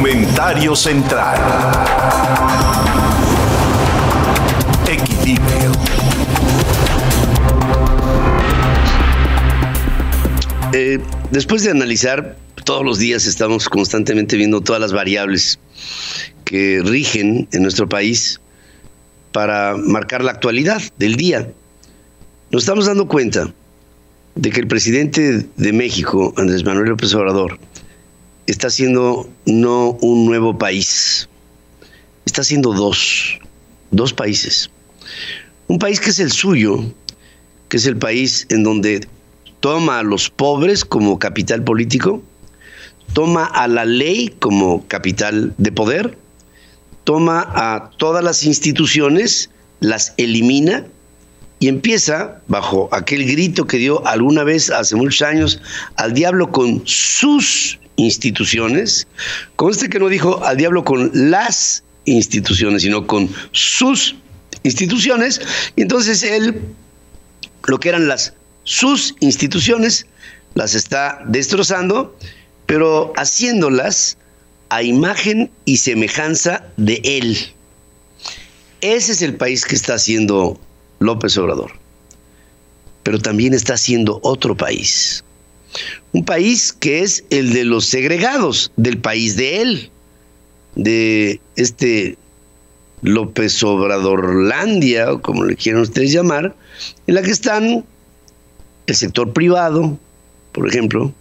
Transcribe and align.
Comentario 0.00 0.74
central. 0.74 1.38
Equilibrio. 4.88 5.72
Eh, 10.72 10.98
después 11.30 11.64
de 11.64 11.72
analizar, 11.72 12.34
todos 12.64 12.82
los 12.82 12.98
días 12.98 13.26
estamos 13.26 13.68
constantemente 13.68 14.38
viendo 14.38 14.62
todas 14.62 14.80
las 14.80 14.94
variables 14.94 15.58
que 16.46 16.80
rigen 16.82 17.46
en 17.52 17.62
nuestro 17.62 17.86
país 17.86 18.40
para 19.32 19.76
marcar 19.76 20.24
la 20.24 20.30
actualidad 20.30 20.80
del 20.96 21.16
día. 21.16 21.52
Nos 22.50 22.62
estamos 22.62 22.86
dando 22.86 23.06
cuenta 23.06 23.52
de 24.34 24.48
que 24.48 24.60
el 24.60 24.66
presidente 24.66 25.46
de 25.54 25.72
México, 25.74 26.32
Andrés 26.38 26.64
Manuel 26.64 26.88
López 26.88 27.14
Obrador, 27.14 27.58
está 28.50 28.66
haciendo 28.66 29.28
no 29.46 29.92
un 30.00 30.26
nuevo 30.26 30.58
país, 30.58 31.28
está 32.24 32.42
haciendo 32.42 32.72
dos, 32.72 33.38
dos 33.90 34.12
países. 34.12 34.70
Un 35.68 35.78
país 35.78 36.00
que 36.00 36.10
es 36.10 36.18
el 36.18 36.32
suyo, 36.32 36.82
que 37.68 37.76
es 37.76 37.86
el 37.86 37.96
país 37.96 38.46
en 38.50 38.64
donde 38.64 39.06
toma 39.60 40.00
a 40.00 40.02
los 40.02 40.30
pobres 40.30 40.84
como 40.84 41.18
capital 41.18 41.62
político, 41.62 42.22
toma 43.12 43.44
a 43.44 43.68
la 43.68 43.84
ley 43.84 44.34
como 44.40 44.86
capital 44.88 45.54
de 45.58 45.70
poder, 45.70 46.18
toma 47.04 47.46
a 47.54 47.90
todas 47.98 48.24
las 48.24 48.44
instituciones, 48.44 49.50
las 49.78 50.12
elimina 50.16 50.86
y 51.60 51.68
empieza, 51.68 52.40
bajo 52.48 52.88
aquel 52.90 53.24
grito 53.26 53.66
que 53.66 53.76
dio 53.76 54.04
alguna 54.06 54.42
vez 54.42 54.70
hace 54.70 54.96
muchos 54.96 55.22
años 55.22 55.60
al 55.96 56.14
diablo 56.14 56.50
con 56.50 56.82
sus 56.84 57.78
instituciones, 58.00 59.06
con 59.56 59.70
este 59.70 59.88
que 59.88 59.98
no 59.98 60.08
dijo 60.08 60.44
al 60.44 60.56
diablo 60.56 60.84
con 60.84 61.10
las 61.12 61.84
instituciones, 62.04 62.82
sino 62.82 63.06
con 63.06 63.28
sus 63.52 64.16
instituciones, 64.62 65.40
y 65.76 65.82
entonces 65.82 66.22
él, 66.22 66.60
lo 67.66 67.78
que 67.78 67.90
eran 67.90 68.08
las 68.08 68.34
sus 68.64 69.14
instituciones, 69.20 70.06
las 70.54 70.74
está 70.74 71.22
destrozando, 71.26 72.16
pero 72.66 73.12
haciéndolas 73.16 74.16
a 74.68 74.82
imagen 74.82 75.50
y 75.64 75.78
semejanza 75.78 76.64
de 76.76 77.00
él. 77.04 77.38
Ese 78.80 79.12
es 79.12 79.22
el 79.22 79.34
país 79.34 79.64
que 79.64 79.74
está 79.74 79.94
haciendo 79.94 80.58
López 81.00 81.36
Obrador. 81.36 81.72
Pero 83.02 83.18
también 83.18 83.54
está 83.54 83.74
haciendo 83.74 84.20
otro 84.22 84.56
país. 84.56 85.24
Un 86.12 86.24
país 86.24 86.72
que 86.72 87.00
es 87.00 87.24
el 87.30 87.52
de 87.52 87.64
los 87.64 87.86
segregados, 87.86 88.72
del 88.76 88.98
país 88.98 89.36
de 89.36 89.62
él, 89.62 89.90
de 90.74 91.40
este 91.56 92.16
López 93.02 93.62
Obradorlandia, 93.62 95.12
o 95.12 95.22
como 95.22 95.44
le 95.44 95.56
quieran 95.56 95.82
ustedes 95.82 96.12
llamar, 96.12 96.54
en 97.06 97.14
la 97.14 97.22
que 97.22 97.30
están 97.30 97.84
el 98.86 98.94
sector 98.94 99.32
privado, 99.32 99.98
por 100.52 100.68
ejemplo, 100.68 101.12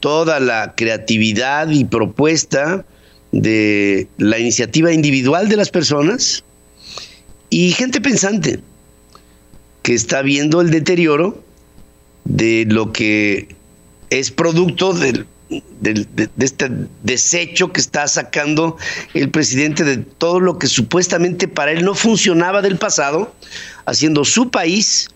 toda 0.00 0.38
la 0.38 0.74
creatividad 0.76 1.68
y 1.70 1.84
propuesta 1.84 2.84
de 3.32 4.06
la 4.18 4.38
iniciativa 4.38 4.92
individual 4.92 5.48
de 5.48 5.56
las 5.56 5.70
personas 5.70 6.44
y 7.50 7.72
gente 7.72 8.00
pensante 8.00 8.60
que 9.82 9.94
está 9.94 10.22
viendo 10.22 10.60
el 10.60 10.70
deterioro 10.70 11.42
de 12.26 12.66
lo 12.68 12.92
que 12.92 13.48
es 14.10 14.30
producto 14.30 14.92
de, 14.92 15.24
este 16.38 16.70
desecho 17.02 17.72
que 17.72 17.80
está 17.80 18.08
sacando 18.08 18.76
el 19.14 19.30
presidente 19.30 19.84
de 19.84 19.98
todo 19.98 20.40
lo 20.40 20.58
que 20.58 20.66
supuestamente 20.66 21.46
para 21.46 21.72
él 21.72 21.84
no 21.84 21.94
funcionaba 21.94 22.62
del 22.62 22.78
pasado, 22.78 23.32
haciendo 23.84 24.24
su 24.24 24.50
país, 24.50 25.08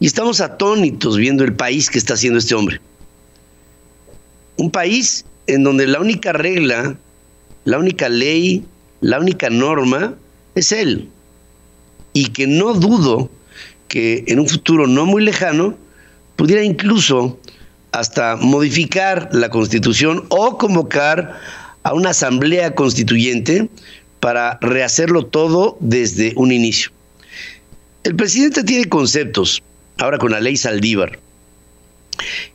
y 0.00 0.06
estamos 0.06 0.40
atónitos 0.40 1.16
viendo 1.16 1.44
el 1.44 1.54
país 1.54 1.90
que 1.90 1.98
está 1.98 2.14
haciendo 2.14 2.38
este 2.38 2.54
hombre. 2.54 2.80
Un 4.56 4.70
país 4.70 5.24
en 5.46 5.62
donde 5.62 5.86
la 5.86 6.00
única 6.00 6.32
regla, 6.32 6.96
la 7.64 7.78
única 7.78 8.08
ley, 8.08 8.64
la 9.00 9.18
única 9.18 9.50
norma 9.50 10.14
es 10.54 10.72
él. 10.72 11.08
Y 12.12 12.28
que 12.28 12.46
no 12.46 12.74
dudo 12.74 13.30
que 13.88 14.24
en 14.26 14.40
un 14.40 14.48
futuro 14.48 14.86
no 14.86 15.04
muy 15.04 15.22
lejano 15.22 15.76
pudiera 16.36 16.62
incluso 16.62 17.38
hasta 17.92 18.36
modificar 18.36 19.28
la 19.32 19.50
constitución 19.50 20.24
o 20.28 20.58
convocar 20.58 21.40
a 21.84 21.94
una 21.94 22.10
asamblea 22.10 22.74
constituyente 22.74 23.68
para 24.20 24.58
rehacerlo 24.60 25.26
todo 25.26 25.76
desde 25.80 26.32
un 26.36 26.50
inicio. 26.50 26.90
El 28.02 28.16
presidente 28.16 28.64
tiene 28.64 28.88
conceptos, 28.88 29.62
ahora 29.98 30.18
con 30.18 30.32
la 30.32 30.40
ley 30.40 30.56
Saldívar, 30.56 31.18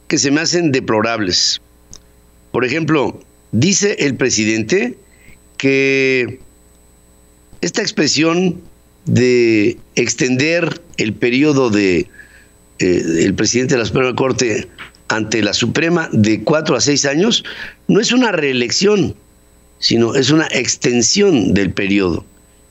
que 0.07 0.17
se 0.17 0.31
me 0.31 0.41
hacen 0.41 0.71
deplorables. 0.71 1.61
Por 2.51 2.65
ejemplo, 2.65 3.19
dice 3.51 3.95
el 3.99 4.15
presidente 4.15 4.97
que 5.57 6.39
esta 7.61 7.81
expresión 7.81 8.61
de 9.05 9.77
extender 9.95 10.81
el 10.97 11.13
periodo 11.13 11.69
de 11.69 12.07
eh, 12.79 13.23
el 13.25 13.33
presidente 13.33 13.75
de 13.75 13.79
la 13.79 13.85
Suprema 13.85 14.15
Corte 14.15 14.67
ante 15.09 15.41
la 15.41 15.53
Suprema 15.53 16.09
de 16.11 16.43
cuatro 16.43 16.75
a 16.75 16.81
seis 16.81 17.05
años 17.05 17.43
no 17.87 17.99
es 17.99 18.11
una 18.11 18.31
reelección, 18.31 19.15
sino 19.79 20.15
es 20.15 20.29
una 20.29 20.47
extensión 20.51 21.53
del 21.53 21.71
periodo 21.71 22.25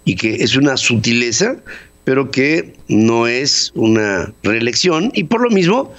y 0.05 0.15
que 0.15 0.37
es 0.37 0.57
una 0.57 0.77
sutileza, 0.77 1.57
pero 2.05 2.31
que 2.31 2.75
no 2.89 3.27
es 3.27 3.73
una 3.75 4.33
reelección 4.43 5.11
y 5.15 5.25
por 5.25 5.43
lo 5.43 5.51
mismo 5.51 5.93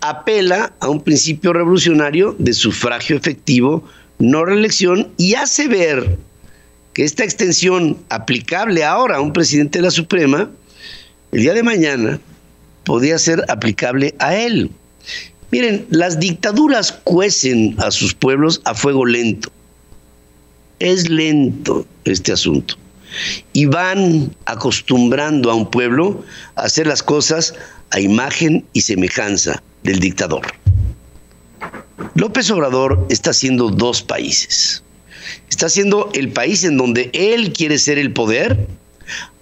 apela 0.00 0.72
a 0.80 0.88
un 0.88 1.02
principio 1.02 1.52
revolucionario 1.52 2.34
de 2.38 2.52
sufragio 2.54 3.16
efectivo, 3.16 3.88
no 4.18 4.44
reelección 4.44 5.08
y 5.16 5.34
hace 5.34 5.68
ver 5.68 6.18
que 6.94 7.04
esta 7.04 7.24
extensión 7.24 7.98
aplicable 8.08 8.84
ahora 8.84 9.16
a 9.16 9.20
un 9.20 9.32
presidente 9.32 9.78
de 9.78 9.84
la 9.84 9.90
Suprema, 9.90 10.50
el 11.30 11.42
día 11.42 11.54
de 11.54 11.62
mañana, 11.62 12.20
podía 12.84 13.18
ser 13.18 13.44
aplicable 13.48 14.14
a 14.18 14.34
él. 14.34 14.70
Miren, 15.50 15.86
las 15.90 16.18
dictaduras 16.18 16.92
cuecen 17.04 17.76
a 17.78 17.90
sus 17.90 18.14
pueblos 18.14 18.62
a 18.64 18.74
fuego 18.74 19.04
lento. 19.04 19.50
Es 20.78 21.10
lento 21.10 21.86
este 22.04 22.32
asunto. 22.32 22.76
Y 23.52 23.66
van 23.66 24.34
acostumbrando 24.46 25.50
a 25.50 25.54
un 25.54 25.70
pueblo 25.70 26.24
a 26.56 26.62
hacer 26.62 26.86
las 26.86 27.02
cosas 27.02 27.54
a 27.90 28.00
imagen 28.00 28.64
y 28.72 28.80
semejanza 28.80 29.62
del 29.82 30.00
dictador. 30.00 30.46
López 32.14 32.50
Obrador 32.50 33.06
está 33.10 33.30
haciendo 33.30 33.68
dos 33.68 34.02
países. 34.02 34.82
Está 35.50 35.66
haciendo 35.66 36.10
el 36.14 36.32
país 36.32 36.64
en 36.64 36.78
donde 36.78 37.10
él 37.12 37.52
quiere 37.52 37.78
ser 37.78 37.98
el 37.98 38.12
poder, 38.12 38.66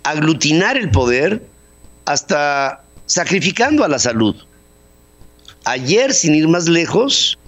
aglutinar 0.03 0.77
el 0.77 0.91
poder 0.91 1.43
hasta 2.05 2.83
sacrificando 3.10 3.82
a 3.82 3.88
la 3.88 3.98
salud. 3.98 4.37
Ayer, 5.65 6.15
sin 6.15 6.37
ir 6.37 6.47
más 6.47 6.69
lejos, 6.69 7.38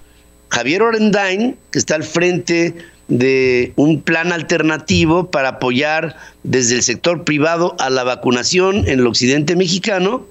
Javier 0.48 0.82
Orendain, 0.82 1.56
que 1.70 1.78
está 1.78 1.94
al 1.94 2.02
frente 2.02 2.74
de 3.06 3.72
un 3.76 4.02
plan 4.02 4.32
alternativo 4.32 5.30
para 5.30 5.50
apoyar 5.50 6.16
desde 6.42 6.74
el 6.74 6.82
sector 6.82 7.22
privado 7.22 7.76
a 7.78 7.90
la 7.90 8.02
vacunación 8.02 8.88
en 8.88 8.98
el 8.98 9.06
occidente 9.06 9.54
mexicano, 9.54 10.26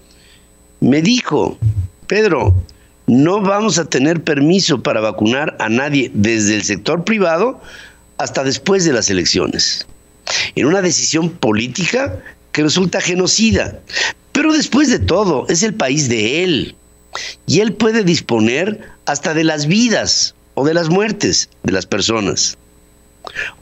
me 0.82 1.02
dijo, 1.02 1.58
Pedro, 2.08 2.54
no 3.08 3.40
vamos 3.40 3.80
a 3.80 3.86
tener 3.86 4.24
permiso 4.24 4.84
para 4.84 5.00
vacunar 5.00 5.56
a 5.60 5.70
nadie 5.70 6.12
desde 6.14 6.56
el 6.56 6.64
sector 6.64 7.06
privado 7.06 7.62
hasta 8.18 8.44
después 8.44 8.84
de 8.84 8.92
las 8.92 9.10
elecciones. 9.10 9.88
En 10.56 10.66
una 10.66 10.82
decisión 10.82 11.30
política 11.30 12.20
que 12.52 12.64
resulta 12.64 13.00
genocida. 13.00 13.80
Pero 14.32 14.54
después 14.54 14.90
de 14.90 15.00
todo, 15.00 15.46
es 15.50 15.64
el 15.64 15.74
país 15.74 16.10
de 16.10 16.44
él. 16.44 16.76
Y 17.46 17.60
él 17.60 17.74
puede 17.74 18.04
disponer 18.04 18.82
hasta 19.06 19.34
de 19.34 19.44
las 19.44 19.68
vidas 19.68 20.36
o 20.54 20.66
de 20.66 20.74
las 20.74 20.90
muertes 20.90 21.50
de 21.64 21.74
las 21.74 21.86
personas. 21.86 22.58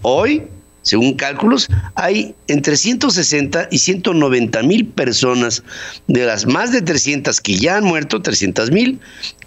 Hoy, 0.01 0.44
según 0.81 1.16
cálculos, 1.16 1.68
hay 1.95 2.36
entre 2.48 2.77
160 2.77 3.69
y 3.71 3.80
190 3.80 4.63
mil 4.63 4.86
personas 4.86 5.63
de 6.07 6.25
las 6.25 6.45
más 6.45 6.71
de 6.71 6.81
300 6.81 7.42
que 7.42 7.56
ya 7.56 7.77
han 7.77 7.83
muerto, 7.83 8.21
300 8.21 8.71
mil, 8.71 9.00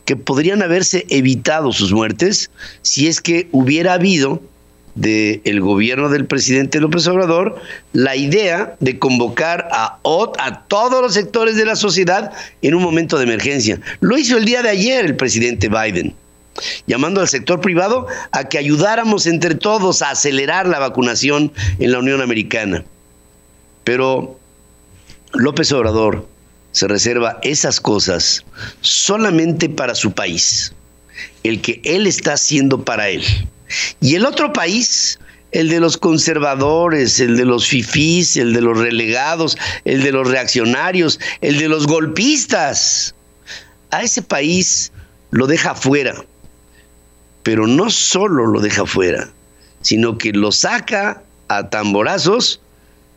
que 0.05 0.17
podrían 0.17 0.63
haberse 0.63 1.07
evitado 1.09 1.73
sus 1.73 1.93
muertes 1.93 2.51
si 2.83 3.07
es 3.07 3.21
que 3.21 3.49
hubiera 3.53 3.95
habido 3.95 4.43
del 4.95 5.61
gobierno 5.61 6.09
del 6.09 6.27
presidente 6.27 6.81
López 6.81 7.07
Obrador 7.07 7.61
la 7.93 8.15
idea 8.15 8.77
de 8.81 8.99
convocar 8.99 9.69
a, 9.73 9.99
a 10.39 10.65
todos 10.69 11.01
los 11.01 11.15
sectores 11.15 11.57
de 11.57 11.65
la 11.65 11.77
sociedad 11.77 12.33
en 12.61 12.75
un 12.75 12.83
momento 12.83 13.17
de 13.17 13.25
emergencia. 13.25 13.81
Lo 14.01 14.19
hizo 14.19 14.37
el 14.37 14.45
día 14.45 14.63
de 14.63 14.69
ayer 14.69 15.05
el 15.05 15.17
presidente 15.17 15.69
Biden. 15.69 16.15
llamando 16.87 17.21
al 17.21 17.29
sector 17.29 17.61
privado 17.61 18.07
a 18.31 18.49
que 18.49 18.59
ayudáramos 18.59 19.27
entre 19.27 19.55
todos 19.55 20.03
a 20.03 20.11
acelerar 20.11 20.67
la 20.67 20.79
vacunación 20.79 21.53
en 21.79 21.93
la 21.93 21.99
Unión 21.99 22.21
Americana. 22.21 22.85
Pero 23.85 24.39
López 25.33 25.73
Obrador 25.73 26.29
se 26.73 26.89
reserva 26.89 27.39
esas 27.43 27.81
cosas 27.81 28.45
solamente 28.81 29.69
para 29.69 29.95
su 29.95 30.13
país, 30.13 30.75
el 31.43 31.61
que 31.61 31.81
él 31.85 32.07
está 32.07 32.35
haciendo 32.35 32.85
para 32.85 33.09
él. 33.09 33.23
Y 34.01 34.15
el 34.15 34.27
otro 34.27 34.53
país, 34.53 35.19
el 35.53 35.69
de 35.69 35.81
los 35.81 35.97
conservadores, 35.97 37.21
el 37.21 37.37
de 37.37 37.45
los 37.45 37.67
fifís, 37.67 38.37
el 38.37 38.53
de 38.53 38.63
los 38.63 38.79
relegados, 38.79 39.57
el 39.85 40.03
de 40.03 40.13
los 40.13 40.29
reaccionarios, 40.29 41.21
el 41.41 41.59
de 41.59 41.69
los 41.69 41.87
golpistas, 41.87 43.15
a 43.91 44.03
ese 44.03 44.23
país 44.23 44.93
lo 45.31 45.47
deja 45.47 45.75
fuera. 45.75 46.25
Pero 47.43 47.67
no 47.67 47.91
solo 47.91 48.47
lo 48.47 48.61
deja 48.61 48.87
fuera, 48.87 49.31
sino 49.83 50.17
que 50.17 50.33
lo 50.33 50.53
saca 50.53 51.23
a 51.49 51.69
tamborazos 51.69 52.61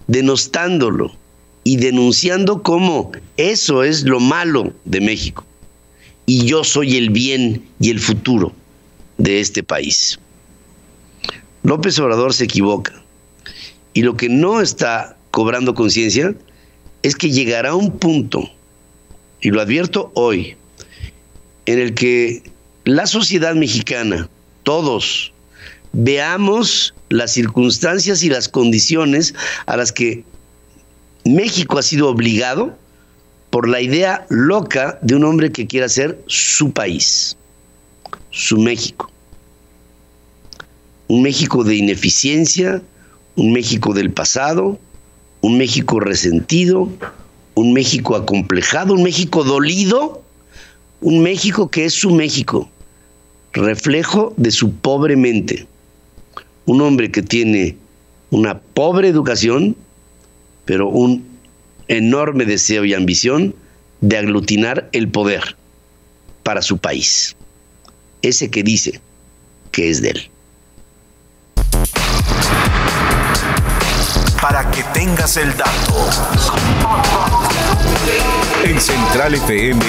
denostándolo 0.08 1.16
y 1.64 1.78
denunciando 1.78 2.62
cómo 2.62 3.12
eso 3.38 3.84
es 3.84 4.04
lo 4.04 4.20
malo 4.20 4.74
de 4.86 5.02
México. 5.02 5.46
Y 6.26 6.46
yo 6.46 6.64
soy 6.64 6.98
el 6.98 7.10
bien 7.10 7.66
y 7.80 7.92
el 7.92 8.00
futuro 8.00 8.54
de 9.18 9.40
este 9.40 9.64
país. 9.64 10.20
López 11.66 11.98
Obrador 11.98 12.32
se 12.32 12.44
equivoca 12.44 12.94
y 13.96 14.04
lo 14.04 14.16
que 14.16 14.30
no 14.30 14.62
está 14.62 15.18
cobrando 15.32 15.74
conciencia 15.74 16.36
es 17.02 17.16
que 17.16 17.32
llegará 17.32 17.74
un 17.74 17.98
punto, 17.98 18.48
y 19.42 19.50
lo 19.50 19.62
advierto 19.62 20.12
hoy, 20.14 20.56
en 21.66 21.80
el 21.80 21.96
que 21.96 22.44
la 22.84 23.08
sociedad 23.08 23.56
mexicana, 23.56 24.30
todos, 24.62 25.34
veamos 25.92 26.94
las 27.10 27.32
circunstancias 27.32 28.22
y 28.22 28.30
las 28.30 28.48
condiciones 28.48 29.34
a 29.66 29.76
las 29.76 29.92
que 29.92 30.24
México 31.24 31.80
ha 31.80 31.84
sido 31.84 32.10
obligado 32.10 32.78
por 33.50 33.68
la 33.68 33.82
idea 33.82 34.28
loca 34.30 35.00
de 35.02 35.16
un 35.16 35.24
hombre 35.24 35.52
que 35.52 35.66
quiere 35.66 35.88
hacer 35.88 36.22
su 36.28 36.72
país, 36.72 37.36
su 38.30 38.60
México. 38.60 39.12
Un 41.08 41.22
México 41.22 41.64
de 41.64 41.76
ineficiencia, 41.76 42.82
un 43.36 43.54
México 43.54 43.94
del 43.94 44.12
pasado, 44.12 44.80
un 45.42 45.58
México 45.58 46.00
resentido, 46.00 46.90
un 47.54 47.74
México 47.74 48.16
acomplejado, 48.16 48.94
un 48.94 49.04
México 49.04 49.44
dolido, 49.44 50.24
un 51.02 51.22
México 51.22 51.70
que 51.70 51.86
es 51.86 51.94
su 51.94 52.12
México, 52.12 52.70
reflejo 53.54 54.34
de 54.38 54.52
su 54.52 54.72
pobre 54.74 55.16
mente. 55.16 55.68
Un 56.66 56.82
hombre 56.82 57.12
que 57.12 57.22
tiene 57.22 57.78
una 58.32 58.60
pobre 58.60 59.08
educación, 59.08 59.76
pero 60.66 60.90
un 60.90 61.24
enorme 61.88 62.46
deseo 62.46 62.84
y 62.86 62.94
ambición 62.94 63.54
de 64.02 64.18
aglutinar 64.18 64.90
el 64.92 65.08
poder 65.08 65.56
para 66.44 66.62
su 66.62 66.78
país. 66.78 67.36
Ese 68.22 68.50
que 68.50 68.64
dice 68.64 69.00
que 69.72 69.90
es 69.90 70.02
de 70.02 70.10
él. 70.10 70.30
Para 74.48 74.70
que 74.70 74.84
tengas 74.94 75.38
el 75.38 75.58
dato. 75.58 76.08
En 78.64 78.80
Central 78.80 79.34
FM. 79.34 79.84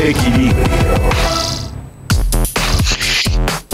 Equilibrio. 0.00 0.64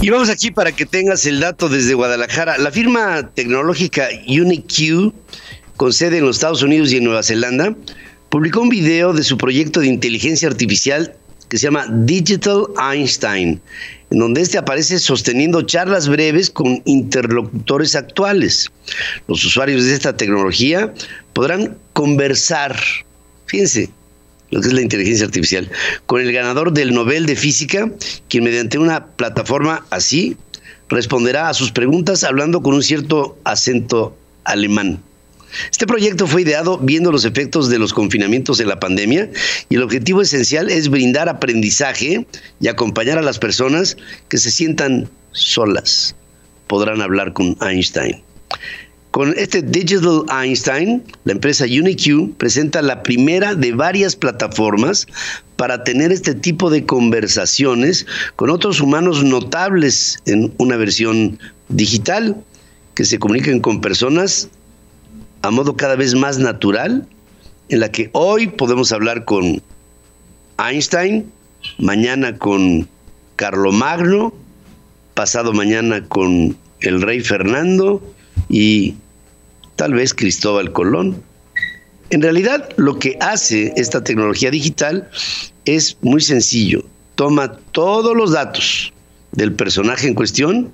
Y 0.01 0.11
vamos 0.11 0.31
aquí 0.31 0.51
para 0.51 0.73
que 0.73 0.85
tengas 0.85 1.27
el 1.27 1.39
dato 1.39 1.69
desde 1.69 1.95
Guadalajara. 1.95 2.59
La 2.59 2.73
firma 2.73 3.31
tecnológica 3.33 4.09
UniQ, 4.27 5.15
con 5.77 5.93
sede 5.93 6.19
en 6.19 6.27
los 6.27 6.39
Estados 6.39 6.65
Unidos 6.65 6.91
y 6.91 6.97
en 6.97 7.05
Nueva 7.05 7.23
Zelanda, 7.23 7.77
publicó 8.31 8.63
un 8.63 8.69
video 8.69 9.13
de 9.13 9.23
su 9.23 9.39
proyecto 9.39 9.79
de 9.79 9.87
inteligencia 9.87 10.49
artificial 10.49 11.15
que 11.49 11.59
se 11.59 11.65
llama 11.65 11.87
Digital 11.89 12.67
Einstein, 12.81 13.61
en 14.11 14.19
donde 14.19 14.41
este 14.41 14.59
aparece 14.59 14.99
sosteniendo 14.99 15.63
charlas 15.63 16.09
breves 16.09 16.51
con 16.51 16.83
interlocutores 16.85 17.95
actuales. 17.95 18.71
Los 19.29 19.45
usuarios 19.45 19.85
de 19.85 19.95
esta 19.95 20.17
tecnología 20.17 20.93
podrán 21.33 21.77
conversar, 21.93 22.77
fíjense, 23.47 23.91
lo 24.51 24.61
que 24.61 24.69
es 24.69 24.73
la 24.73 24.83
inteligencia 24.83 25.27
artificial, 25.27 25.71
con 26.07 26.21
el 26.21 26.33
ganador 26.33 26.73
del 26.73 26.95
Nobel 26.95 27.27
de 27.27 27.37
Física, 27.37 27.91
quien 28.29 28.45
mediante 28.45 28.79
una 28.79 29.07
plataforma 29.07 29.85
así 29.91 30.37
responderá 30.89 31.49
a 31.49 31.55
sus 31.55 31.73
preguntas 31.73 32.23
hablando 32.23 32.63
con 32.63 32.75
un 32.75 32.83
cierto 32.83 33.37
acento 33.45 34.17
alemán. 34.45 35.03
Este 35.71 35.87
proyecto 35.87 36.27
fue 36.27 36.43
ideado 36.43 36.79
viendo 36.79 37.13
los 37.13 37.25
efectos 37.25 37.69
de 37.69 37.79
los 37.79 37.93
confinamientos 37.93 38.59
de 38.59 38.67
la 38.67 38.81
pandemia 38.81 39.31
y 39.69 39.77
el 39.77 39.83
objetivo 39.83 40.23
esencial 40.23 40.71
es 40.71 40.89
brindar 40.89 41.29
aprendizaje 41.29 42.27
y 42.61 42.69
acompañar 42.69 43.19
a 43.19 43.23
las 43.23 43.39
personas 43.39 43.97
que 44.29 44.39
se 44.39 44.51
sientan 44.51 45.09
solas. 45.33 46.15
Podrán 46.67 47.01
hablar 47.01 47.33
con 47.33 47.57
Einstein. 47.61 48.23
Con 49.17 49.33
este 49.39 49.63
Digital 49.63 50.25
Einstein, 50.31 51.03
la 51.25 51.33
empresa 51.33 51.65
UniQ 51.65 52.37
presenta 52.37 52.83
la 52.83 53.03
primera 53.03 53.55
de 53.55 53.73
varias 53.73 54.15
plataformas 54.15 55.07
para 55.57 55.85
tener 55.85 56.13
este 56.13 56.35
tipo 56.35 56.69
de 56.69 56.85
conversaciones 56.85 58.07
con 58.37 58.51
otros 58.51 58.79
humanos 58.81 59.25
notables 59.25 60.19
en 60.27 60.53
una 60.59 60.77
versión 60.77 61.39
digital 61.71 62.37
que 62.95 63.07
se 63.07 63.19
comuniquen 63.19 63.61
con 63.61 63.81
personas 63.81 64.51
a 65.47 65.51
modo 65.53 65.77
cada 65.77 65.95
vez 65.95 66.17
más 66.17 66.39
natural, 66.39 67.07
en 67.69 67.79
la 67.79 67.93
que 67.93 68.11
hoy 68.13 68.49
podemos 68.49 68.91
hablar 68.91 69.25
con 69.25 69.63
Einstein, 70.59 71.31
mañana 71.79 72.37
con 72.37 72.89
Carlomagno, 73.37 74.35
pasado 75.15 75.53
mañana 75.53 76.05
con 76.09 76.57
el 76.81 77.01
rey 77.01 77.21
Fernando 77.21 78.03
y 78.49 78.97
tal 79.77 79.95
vez 79.95 80.15
Cristóbal 80.15 80.73
Colón. 80.73 81.23
En 82.11 82.23
realidad, 82.23 82.69
lo 82.77 82.99
que 82.99 83.17
hace 83.21 83.73
esta 83.77 84.03
tecnología 84.03 84.51
digital 84.51 85.09
es 85.65 85.97
muy 86.03 86.23
sencillo. 86.23 86.85
Toma 87.15 87.57
todos 87.71 88.17
los 88.17 88.33
datos 88.33 88.93
del 89.31 89.53
personaje 89.53 90.09
en 90.09 90.15
cuestión, 90.15 90.73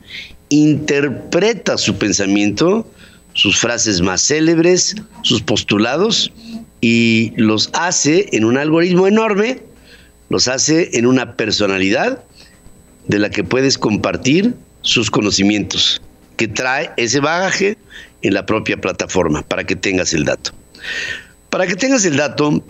interpreta 0.49 1.77
su 1.77 1.97
pensamiento, 1.99 2.87
sus 3.35 3.59
frases 3.59 4.01
más 4.01 4.23
célebres, 4.23 4.95
sus 5.23 5.43
postulados, 5.43 6.33
y 6.81 7.33
los 7.37 7.71
hace 7.73 8.29
en 8.33 8.45
un 8.45 8.59
algoritmo 8.59 9.07
enorme, 9.07 9.63
los 10.29 10.49
hace 10.49 10.97
en 10.99 11.07
una 11.07 11.37
personalidad 11.37 12.25
de 13.07 13.19
la 13.19 13.31
que 13.31 13.45
puedes 13.45 13.79
compartir 13.79 14.55
sus 14.83 15.11
conocimientos, 15.11 16.03
que 16.37 16.49
trae 16.49 16.91
ese 16.97 17.21
bagaje 17.21 17.77
en 18.23 18.35
la 18.35 18.47
propia 18.47 18.81
plataforma, 18.81 19.43
para 19.43 19.65
que 19.65 19.77
tengas 19.77 20.13
el 20.13 20.25
dato. 20.25 20.51
Para 21.51 21.67
que 21.67 21.77
tengas 21.77 22.05
el 22.05 22.17
dato, 22.17 22.65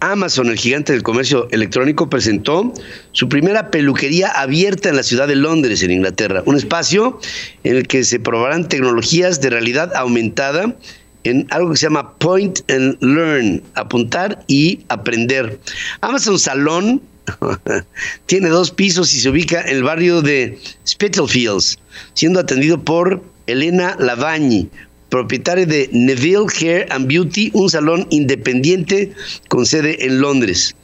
Amazon, 0.00 0.48
el 0.48 0.58
gigante 0.58 0.92
del 0.92 1.02
comercio 1.02 1.48
electrónico, 1.50 2.10
presentó 2.10 2.72
su 3.12 3.28
primera 3.28 3.70
peluquería 3.70 4.28
abierta 4.28 4.88
en 4.88 4.96
la 4.96 5.02
ciudad 5.02 5.28
de 5.28 5.36
Londres, 5.36 5.82
en 5.82 5.90
Inglaterra. 5.90 6.42
Un 6.46 6.56
espacio 6.56 7.18
en 7.62 7.76
el 7.76 7.86
que 7.86 8.04
se 8.04 8.20
probarán 8.20 8.68
tecnologías 8.68 9.40
de 9.40 9.50
realidad 9.50 9.94
aumentada 9.94 10.76
en 11.24 11.46
algo 11.50 11.70
que 11.70 11.78
se 11.78 11.86
llama 11.86 12.14
Point 12.18 12.60
and 12.70 13.02
Learn, 13.02 13.62
apuntar 13.74 14.44
y 14.46 14.80
aprender. 14.88 15.58
Amazon 16.02 16.38
Salón 16.38 17.02
tiene 18.26 18.50
dos 18.50 18.70
pisos 18.70 19.14
y 19.14 19.20
se 19.20 19.30
ubica 19.30 19.62
en 19.62 19.76
el 19.76 19.82
barrio 19.82 20.22
de 20.22 20.58
Spitalfields, 20.86 21.78
siendo 22.12 22.40
atendido 22.40 22.82
por 22.82 23.22
Elena 23.46 23.96
Lavagni, 23.98 24.68
propietaria 25.14 25.64
de 25.64 25.88
Neville 25.92 26.46
Hair 26.60 26.88
and 26.90 27.06
Beauty, 27.06 27.52
un 27.54 27.70
salón 27.70 28.04
independiente 28.10 29.12
con 29.46 29.64
sede 29.64 30.04
en 30.04 30.20
Londres. 30.20 30.74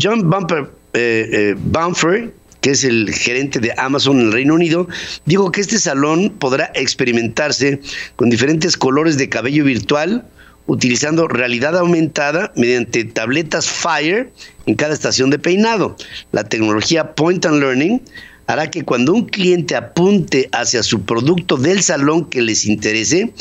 John 0.00 0.30
Bumper, 0.30 0.70
eh, 0.94 1.56
eh 1.58 2.30
que 2.60 2.70
es 2.70 2.84
el 2.84 3.12
gerente 3.12 3.58
de 3.58 3.74
Amazon 3.76 4.20
en 4.20 4.26
el 4.26 4.32
Reino 4.32 4.54
Unido, 4.54 4.86
dijo 5.24 5.50
que 5.50 5.62
este 5.62 5.80
salón 5.80 6.32
podrá 6.38 6.70
experimentarse 6.76 7.80
con 8.14 8.30
diferentes 8.30 8.76
colores 8.76 9.18
de 9.18 9.28
cabello 9.28 9.64
virtual, 9.64 10.24
utilizando 10.68 11.26
realidad 11.26 11.76
aumentada 11.76 12.52
mediante 12.54 13.02
tabletas 13.02 13.68
Fire 13.68 14.30
en 14.66 14.76
cada 14.76 14.94
estación 14.94 15.30
de 15.30 15.40
peinado. 15.40 15.96
La 16.30 16.44
tecnología 16.44 17.16
Point 17.16 17.44
and 17.46 17.58
Learning 17.58 18.00
hará 18.46 18.70
que 18.70 18.84
cuando 18.84 19.12
un 19.12 19.26
cliente 19.26 19.74
apunte 19.74 20.48
hacia 20.52 20.82
su 20.82 21.02
producto 21.02 21.56
del 21.56 21.82
salón 21.82 22.26
que 22.26 22.42
les 22.42 22.64
interese, 22.66 23.32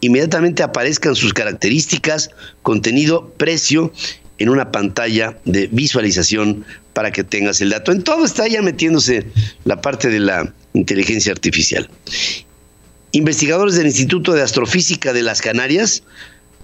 inmediatamente 0.00 0.62
aparezcan 0.62 1.14
sus 1.14 1.32
características, 1.32 2.30
contenido, 2.62 3.30
precio 3.36 3.92
en 4.38 4.48
una 4.48 4.72
pantalla 4.72 5.38
de 5.44 5.68
visualización 5.68 6.64
para 6.92 7.12
que 7.12 7.24
tengas 7.24 7.60
el 7.60 7.70
dato. 7.70 7.92
En 7.92 8.02
todo 8.02 8.24
está 8.24 8.48
ya 8.48 8.62
metiéndose 8.62 9.26
la 9.64 9.80
parte 9.80 10.08
de 10.08 10.20
la 10.20 10.52
inteligencia 10.72 11.32
artificial. 11.32 11.88
Investigadores 13.12 13.76
del 13.76 13.86
Instituto 13.86 14.32
de 14.32 14.42
Astrofísica 14.42 15.12
de 15.12 15.22
las 15.22 15.40
Canarias 15.40 16.02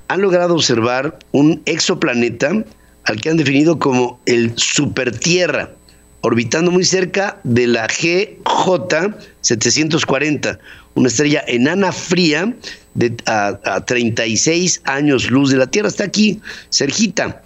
han 0.08 0.20
logrado 0.20 0.54
observar 0.54 1.18
un 1.30 1.62
exoplaneta 1.64 2.64
al 3.04 3.20
que 3.20 3.30
han 3.30 3.36
definido 3.36 3.78
como 3.78 4.20
el 4.26 4.52
Supertierra, 4.56 5.72
orbitando 6.22 6.70
muy 6.70 6.84
cerca 6.84 7.40
de 7.44 7.66
la 7.66 7.86
GJ 7.86 9.14
740, 9.40 10.58
una 10.94 11.08
estrella 11.08 11.44
enana 11.46 11.92
fría 11.92 12.54
de, 12.94 13.16
a, 13.26 13.84
36 13.86 14.82
años 14.84 15.30
luz 15.30 15.50
de 15.50 15.56
la 15.56 15.66
Tierra. 15.66 15.88
Está 15.88 16.04
aquí, 16.04 16.40
cerquita, 16.70 17.42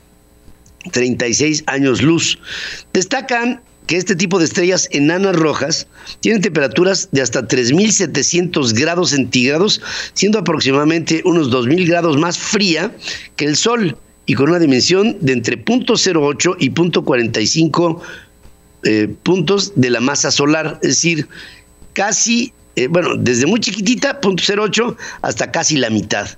36 0.92 1.64
años 1.66 2.02
luz. 2.02 2.38
Destacan 2.92 3.60
que 3.86 3.96
este 3.96 4.16
tipo 4.16 4.38
de 4.38 4.46
estrellas 4.46 4.88
enanas 4.92 5.36
rojas 5.36 5.86
tienen 6.20 6.40
temperaturas 6.40 7.10
de 7.12 7.20
hasta 7.20 7.46
3.700 7.46 8.72
grados 8.72 9.10
centígrados, 9.10 9.82
siendo 10.14 10.38
aproximadamente 10.38 11.20
unos 11.24 11.50
2.000 11.50 11.86
grados 11.86 12.16
más 12.16 12.38
fría 12.38 12.94
que 13.36 13.44
el 13.44 13.56
Sol 13.56 13.98
y 14.26 14.34
con 14.34 14.48
una 14.48 14.58
dimensión 14.58 15.18
de 15.20 15.34
entre 15.34 15.62
0.08 15.62 16.56
y 16.58 16.70
0.45 16.70 18.00
eh, 18.84 19.14
puntos 19.22 19.72
de 19.76 19.90
la 19.90 20.00
masa 20.00 20.30
solar, 20.30 20.78
es 20.82 20.88
decir, 20.88 21.28
casi 21.92 22.52
eh, 22.76 22.88
bueno, 22.88 23.10
desde 23.16 23.46
muy 23.46 23.60
chiquitita, 23.60 24.20
0.08, 24.20 24.96
hasta 25.22 25.50
casi 25.52 25.76
la 25.76 25.90
mitad. 25.90 26.28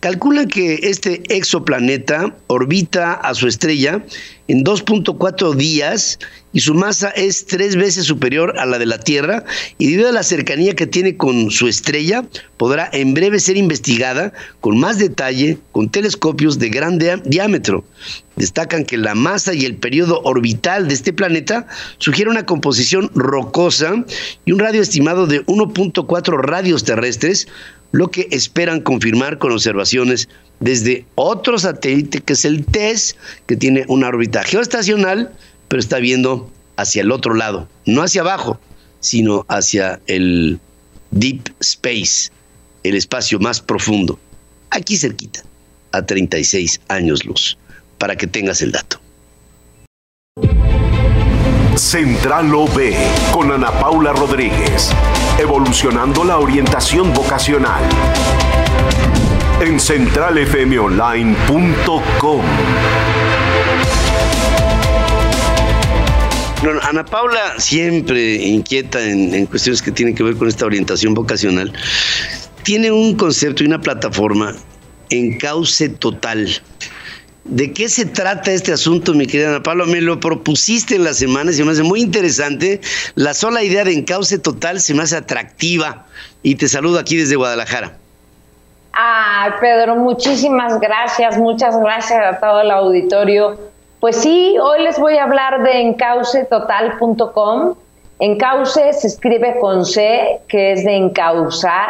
Calculan 0.00 0.48
que 0.48 0.80
este 0.82 1.22
exoplaneta 1.28 2.36
orbita 2.48 3.12
a 3.12 3.34
su 3.34 3.46
estrella 3.46 4.04
en 4.48 4.64
2.4 4.64 5.54
días 5.54 6.18
y 6.52 6.58
su 6.58 6.74
masa 6.74 7.10
es 7.10 7.46
tres 7.46 7.76
veces 7.76 8.04
superior 8.04 8.58
a 8.58 8.66
la 8.66 8.80
de 8.80 8.86
la 8.86 8.98
Tierra 8.98 9.44
y 9.78 9.86
debido 9.86 10.08
a 10.08 10.12
la 10.12 10.24
cercanía 10.24 10.74
que 10.74 10.88
tiene 10.88 11.16
con 11.16 11.52
su 11.52 11.68
estrella, 11.68 12.28
podrá 12.56 12.90
en 12.92 13.14
breve 13.14 13.38
ser 13.38 13.56
investigada 13.56 14.32
con 14.60 14.80
más 14.80 14.98
detalle 14.98 15.58
con 15.70 15.88
telescopios 15.88 16.58
de 16.58 16.68
gran 16.68 16.98
diámetro. 16.98 17.84
Destacan 18.34 18.84
que 18.84 18.96
la 18.96 19.14
masa 19.14 19.54
y 19.54 19.64
el 19.64 19.76
periodo 19.76 20.20
orbital 20.24 20.88
de 20.88 20.94
este 20.94 21.12
planeta 21.12 21.68
sugiere 21.98 22.28
una 22.28 22.44
composición 22.44 23.10
rocosa 23.14 24.04
y 24.44 24.52
un 24.52 24.58
radio 24.58 24.82
estimado 24.82 25.28
de 25.28 25.46
1.4 25.46 26.40
radios 26.40 26.82
terrestres, 26.82 27.46
lo 27.92 28.10
que 28.10 28.28
esperan 28.30 28.80
confirmar 28.80 29.38
con 29.38 29.52
observaciones 29.52 30.28
desde 30.60 31.06
otro 31.14 31.58
satélite 31.58 32.20
que 32.20 32.32
es 32.32 32.44
el 32.44 32.64
TESS, 32.64 33.16
que 33.46 33.56
tiene 33.56 33.84
una 33.88 34.08
órbita 34.08 34.42
geoestacional 34.42 35.32
pero 35.72 35.80
está 35.80 36.00
viendo 36.00 36.50
hacia 36.76 37.00
el 37.00 37.10
otro 37.10 37.32
lado, 37.32 37.66
no 37.86 38.02
hacia 38.02 38.20
abajo, 38.20 38.60
sino 39.00 39.46
hacia 39.48 40.00
el 40.06 40.60
deep 41.12 41.48
space, 41.60 42.30
el 42.82 42.94
espacio 42.94 43.38
más 43.38 43.62
profundo, 43.62 44.18
aquí 44.68 44.98
cerquita, 44.98 45.42
a 45.92 46.04
36 46.04 46.78
años 46.88 47.24
luz, 47.24 47.56
para 47.96 48.16
que 48.16 48.26
tengas 48.26 48.60
el 48.60 48.72
dato. 48.72 49.00
Central 51.74 52.54
OB 52.54 52.92
con 53.32 53.50
Ana 53.50 53.72
Paula 53.80 54.12
Rodríguez, 54.12 54.90
evolucionando 55.42 56.24
la 56.24 56.38
orientación 56.38 57.12
vocacional 57.12 57.82
en 59.60 59.78
centralfmonline.com. 59.80 62.40
Ana 66.82 67.04
Paula 67.04 67.58
siempre 67.58 68.36
inquieta 68.36 69.04
en, 69.04 69.46
cuestiones 69.46 69.82
que 69.82 69.90
tienen 69.90 70.14
que 70.14 70.22
ver 70.22 70.36
con 70.36 70.46
esta 70.46 70.64
orientación 70.64 71.12
vocacional. 71.12 71.72
Tiene 72.62 72.92
un 72.92 73.16
concepto 73.16 73.64
y 73.64 73.66
una 73.66 73.80
plataforma 73.80 74.54
en 75.10 75.38
cauce 75.38 75.88
total. 75.88 76.62
¿De 77.44 77.72
qué 77.72 77.88
se 77.88 78.06
trata 78.06 78.52
este 78.52 78.72
asunto, 78.72 79.14
mi 79.14 79.26
querida 79.26 79.48
Ana 79.48 79.62
Paula? 79.62 79.84
Me 79.84 80.00
lo 80.00 80.20
propusiste 80.20 80.94
en 80.94 81.04
la 81.04 81.12
semana 81.12 81.50
y 81.52 81.62
me 81.62 81.72
hace 81.72 81.82
muy 81.82 82.00
interesante. 82.00 82.80
La 83.14 83.34
sola 83.34 83.62
idea 83.62 83.84
de 83.84 83.92
encauce 83.92 84.38
total 84.38 84.80
se 84.80 84.94
me 84.94 85.02
hace 85.02 85.16
atractiva. 85.16 86.06
Y 86.42 86.54
te 86.54 86.68
saludo 86.68 86.98
aquí 86.98 87.16
desde 87.16 87.36
Guadalajara. 87.36 87.96
Ay, 88.92 89.50
Pedro, 89.60 89.96
muchísimas 89.96 90.78
gracias. 90.80 91.36
Muchas 91.38 91.78
gracias 91.80 92.36
a 92.36 92.38
todo 92.38 92.60
el 92.60 92.70
auditorio 92.70 93.72
pues 94.02 94.16
sí, 94.16 94.58
hoy 94.60 94.82
les 94.82 94.98
voy 94.98 95.16
a 95.16 95.22
hablar 95.22 95.62
de 95.62 95.80
encaucetotal.com. 95.80 97.76
Encauce 98.18 98.92
se 98.94 99.06
escribe 99.06 99.56
con 99.60 99.84
C, 99.84 100.40
que 100.48 100.72
es 100.72 100.84
de 100.84 100.96
encauzar, 100.96 101.88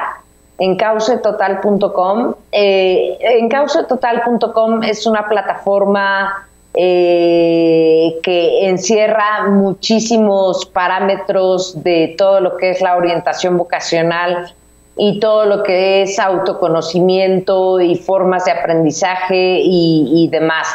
encaucetotal.com. 0.63 2.35
Eh, 2.53 3.19
encaucetotal.com 3.41 4.83
es 4.83 5.07
una 5.07 5.29
plataforma 5.29 6.47
eh, 6.75 8.19
que 8.23 8.69
encierra 8.69 9.49
muchísimos 9.49 10.65
parámetros 10.67 11.83
de 11.83 12.15
todo 12.17 12.41
lo 12.41 12.57
que 12.57 12.71
es 12.71 12.81
la 12.81 12.97
orientación 12.97 13.59
vocacional 13.59 14.55
y 14.97 15.19
todo 15.21 15.47
lo 15.47 15.63
que 15.63 16.03
es 16.03 16.19
autoconocimiento 16.19 17.81
y 17.81 17.97
formas 17.97 18.45
de 18.45 18.53
aprendizaje 18.53 19.61
y 19.65 20.29
demás. 20.31 20.69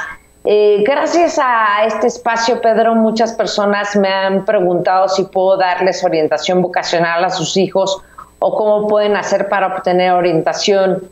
Eh, 0.49 0.81
gracias 0.87 1.37
a 1.43 1.83
este 1.85 2.07
espacio, 2.07 2.61
Pedro, 2.61 2.95
muchas 2.95 3.33
personas 3.33 3.97
me 3.97 4.07
han 4.07 4.45
preguntado 4.45 5.09
si 5.09 5.25
puedo 5.25 5.57
darles 5.57 6.05
orientación 6.05 6.61
vocacional 6.61 7.25
a 7.25 7.29
sus 7.29 7.57
hijos 7.57 8.01
o 8.39 8.55
cómo 8.55 8.87
pueden 8.87 9.15
hacer 9.15 9.49
para 9.49 9.67
obtener 9.67 10.11
orientación. 10.11 11.09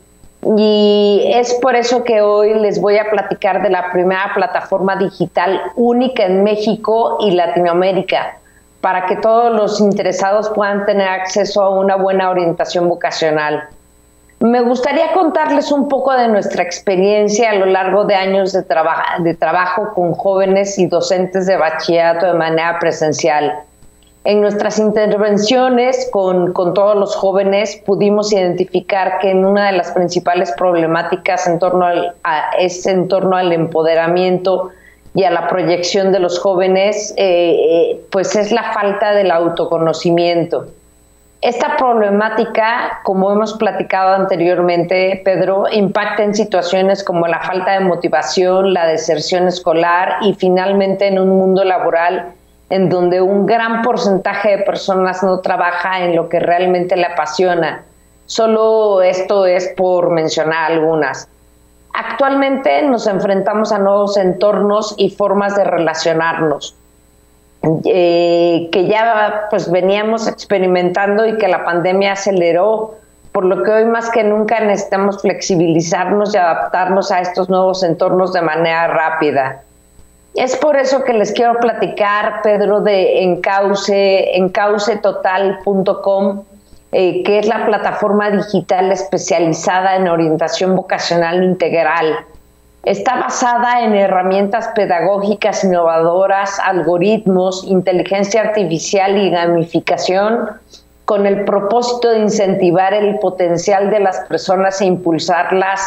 Y 0.56 1.28
es 1.34 1.54
por 1.54 1.74
eso 1.74 2.04
que 2.04 2.20
hoy 2.20 2.54
les 2.54 2.80
voy 2.80 2.98
a 2.98 3.10
platicar 3.10 3.62
de 3.62 3.70
la 3.70 3.90
primera 3.90 4.32
plataforma 4.34 4.96
digital 4.96 5.60
única 5.74 6.24
en 6.24 6.44
México 6.44 7.18
y 7.20 7.32
Latinoamérica, 7.32 8.38
para 8.80 9.06
que 9.06 9.16
todos 9.16 9.52
los 9.52 9.80
interesados 9.80 10.50
puedan 10.50 10.86
tener 10.86 11.08
acceso 11.08 11.62
a 11.62 11.70
una 11.70 11.96
buena 11.96 12.30
orientación 12.30 12.88
vocacional. 12.88 13.68
Me 14.38 14.60
gustaría 14.60 15.12
contarles 15.14 15.72
un 15.72 15.88
poco 15.88 16.12
de 16.12 16.28
nuestra 16.28 16.62
experiencia 16.62 17.50
a 17.50 17.54
lo 17.54 17.66
largo 17.66 18.04
de 18.04 18.14
años 18.14 18.52
de, 18.52 18.64
de 19.20 19.34
trabajo 19.34 19.94
con 19.94 20.12
jóvenes 20.12 20.78
y 20.78 20.86
docentes 20.86 21.46
de 21.46 21.56
bachillerato 21.56 22.26
de 22.26 22.34
manera 22.34 22.78
presencial. 22.78 23.64
En 24.26 24.40
nuestras 24.40 24.80
intervenciones 24.80 26.08
con, 26.10 26.52
todos 26.52 26.96
los 26.96 27.14
jóvenes 27.14 27.80
pudimos 27.86 28.32
identificar 28.32 29.20
que 29.20 29.30
en 29.30 29.44
una 29.44 29.66
de 29.66 29.76
las 29.76 29.92
principales 29.92 30.52
problemáticas 30.58 31.46
en 31.46 31.60
torno 31.60 31.86
al, 31.86 32.12
es 32.58 32.84
en 32.86 33.06
torno 33.06 33.36
al 33.36 33.52
empoderamiento 33.52 34.70
y 35.14 35.22
a 35.22 35.30
la 35.30 35.46
proyección 35.46 36.10
de 36.10 36.18
los 36.18 36.40
jóvenes, 36.40 37.14
eh, 37.16 37.54
eh, 37.54 38.00
pues 38.10 38.34
es 38.34 38.50
la 38.50 38.72
falta 38.72 39.12
del 39.12 39.30
autoconocimiento. 39.30 40.66
Esta 41.40 41.76
problemática, 41.76 43.02
como 43.04 43.30
hemos 43.30 43.54
platicado 43.54 44.12
anteriormente, 44.16 45.22
Pedro, 45.24 45.66
impacta 45.70 46.24
en 46.24 46.34
situaciones 46.34 47.04
como 47.04 47.28
la 47.28 47.38
falta 47.42 47.74
de 47.74 47.80
motivación, 47.84 48.74
la 48.74 48.88
deserción 48.88 49.46
escolar 49.46 50.16
y 50.22 50.34
finalmente 50.34 51.06
en 51.06 51.20
un 51.20 51.28
mundo 51.28 51.62
laboral 51.62 52.34
en 52.70 52.88
donde 52.88 53.20
un 53.20 53.46
gran 53.46 53.82
porcentaje 53.82 54.56
de 54.56 54.64
personas 54.64 55.22
no 55.22 55.40
trabaja 55.40 56.00
en 56.00 56.16
lo 56.16 56.28
que 56.28 56.40
realmente 56.40 56.96
le 56.96 57.06
apasiona. 57.06 57.84
Solo 58.26 59.02
esto 59.02 59.46
es 59.46 59.68
por 59.76 60.10
mencionar 60.10 60.72
algunas. 60.72 61.28
Actualmente 61.92 62.82
nos 62.82 63.06
enfrentamos 63.06 63.72
a 63.72 63.78
nuevos 63.78 64.16
entornos 64.16 64.94
y 64.98 65.10
formas 65.10 65.56
de 65.56 65.64
relacionarnos 65.64 66.76
eh, 67.84 68.68
que 68.70 68.86
ya 68.86 69.46
pues 69.50 69.70
veníamos 69.70 70.28
experimentando 70.28 71.26
y 71.26 71.36
que 71.36 71.48
la 71.48 71.64
pandemia 71.64 72.12
aceleró, 72.12 72.94
por 73.32 73.44
lo 73.44 73.62
que 73.64 73.70
hoy 73.70 73.84
más 73.86 74.08
que 74.10 74.22
nunca 74.22 74.60
necesitamos 74.60 75.20
flexibilizarnos 75.20 76.34
y 76.34 76.38
adaptarnos 76.38 77.10
a 77.10 77.20
estos 77.20 77.48
nuevos 77.50 77.82
entornos 77.82 78.32
de 78.32 78.42
manera 78.42 78.86
rápida. 78.86 79.62
Es 80.36 80.56
por 80.56 80.76
eso 80.76 81.02
que 81.02 81.12
les 81.12 81.32
quiero 81.32 81.58
platicar, 81.60 82.40
Pedro, 82.42 82.80
de 82.82 83.22
Encauce, 83.22 84.36
encaucetotal.com, 84.36 86.44
eh, 86.92 87.22
que 87.22 87.38
es 87.38 87.48
la 87.48 87.66
plataforma 87.66 88.30
digital 88.30 88.92
especializada 88.92 89.96
en 89.96 90.08
orientación 90.08 90.76
vocacional 90.76 91.42
integral 91.42 92.26
Está 92.86 93.16
basada 93.16 93.82
en 93.82 93.96
herramientas 93.96 94.68
pedagógicas 94.76 95.64
innovadoras, 95.64 96.60
algoritmos, 96.60 97.64
inteligencia 97.64 98.42
artificial 98.42 99.18
y 99.18 99.30
gamificación 99.30 100.50
con 101.04 101.26
el 101.26 101.44
propósito 101.44 102.10
de 102.10 102.20
incentivar 102.20 102.94
el 102.94 103.18
potencial 103.18 103.90
de 103.90 103.98
las 103.98 104.20
personas 104.28 104.80
e 104.80 104.84
impulsarlas 104.84 105.80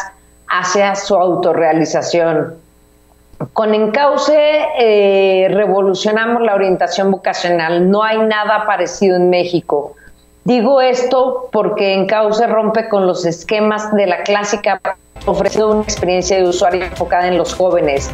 hacia 0.46 0.94
su 0.94 1.16
autorrealización. 1.16 2.56
Con 3.54 3.74
Encauce 3.74 4.66
eh, 4.78 5.48
revolucionamos 5.50 6.42
la 6.42 6.54
orientación 6.54 7.10
vocacional. 7.10 7.90
No 7.90 8.02
hay 8.02 8.18
nada 8.18 8.66
parecido 8.66 9.16
en 9.16 9.30
México. 9.30 9.94
Digo 10.44 10.82
esto 10.82 11.48
porque 11.50 11.94
Encauce 11.94 12.46
rompe 12.46 12.88
con 12.90 13.06
los 13.06 13.24
esquemas 13.24 13.94
de 13.94 14.06
la 14.06 14.22
clásica 14.24 14.80
ofreciendo 15.24 15.70
una 15.70 15.82
experiencia 15.82 16.36
de 16.36 16.48
usuario 16.48 16.84
enfocada 16.84 17.28
en 17.28 17.38
los 17.38 17.54
jóvenes. 17.54 18.10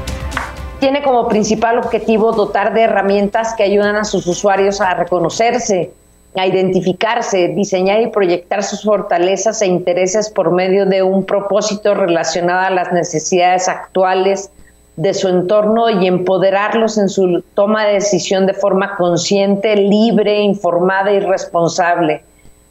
Tiene 0.78 1.02
como 1.02 1.26
principal 1.26 1.78
objetivo 1.78 2.30
dotar 2.30 2.72
de 2.72 2.82
herramientas 2.82 3.54
que 3.54 3.64
ayudan 3.64 3.96
a 3.96 4.04
sus 4.04 4.26
usuarios 4.28 4.80
a 4.80 4.94
reconocerse, 4.94 5.92
a 6.36 6.46
identificarse, 6.46 7.48
diseñar 7.48 8.00
y 8.00 8.08
proyectar 8.08 8.62
sus 8.62 8.84
fortalezas 8.84 9.60
e 9.62 9.66
intereses 9.66 10.30
por 10.30 10.52
medio 10.52 10.86
de 10.86 11.02
un 11.02 11.24
propósito 11.24 11.94
relacionado 11.94 12.60
a 12.60 12.70
las 12.70 12.92
necesidades 12.92 13.68
actuales 13.68 14.50
de 14.96 15.12
su 15.12 15.28
entorno 15.28 15.90
y 15.90 16.06
empoderarlos 16.06 16.96
en 16.98 17.08
su 17.08 17.42
toma 17.54 17.86
de 17.86 17.94
decisión 17.94 18.46
de 18.46 18.54
forma 18.54 18.96
consciente, 18.96 19.76
libre, 19.76 20.40
informada 20.40 21.12
y 21.12 21.20
responsable, 21.20 22.24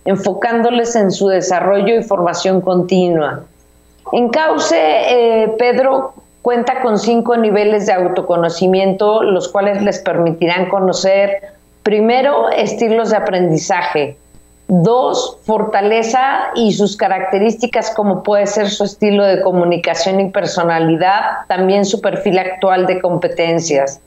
enfocándoles 0.06 0.96
en 0.96 1.12
su 1.12 1.28
desarrollo 1.28 1.96
y 1.96 2.04
formación 2.04 2.62
continua. 2.62 3.44
En 4.12 4.30
Cauce, 4.30 4.76
eh, 4.78 5.56
Pedro 5.58 6.14
cuenta 6.42 6.82
con 6.82 7.00
cinco 7.00 7.38
niveles 7.38 7.88
de 7.88 7.94
autoconocimiento, 7.94 9.24
los 9.24 9.48
cuales 9.50 9.82
les 9.82 10.00
permitirán 10.00 10.70
conocer 10.70 11.42
primero 11.82 12.50
estilos 12.50 13.12
de 13.12 13.18
aprendizaje, 13.18 14.18
dos, 14.68 15.38
fortaleza 15.44 16.52
y 16.56 16.74
sus 16.74 16.98
características 16.98 17.94
como 17.94 18.24
puede 18.24 18.48
ser 18.48 18.70
su 18.70 18.84
estilo 18.84 19.24
de 19.24 19.42
comunicación 19.42 20.20
y 20.20 20.32
personalidad, 20.32 21.46
también 21.48 21.86
su 21.86 22.02
perfil 22.02 22.40
actual 22.40 22.88
de 22.88 23.00
competencias, 23.00 24.02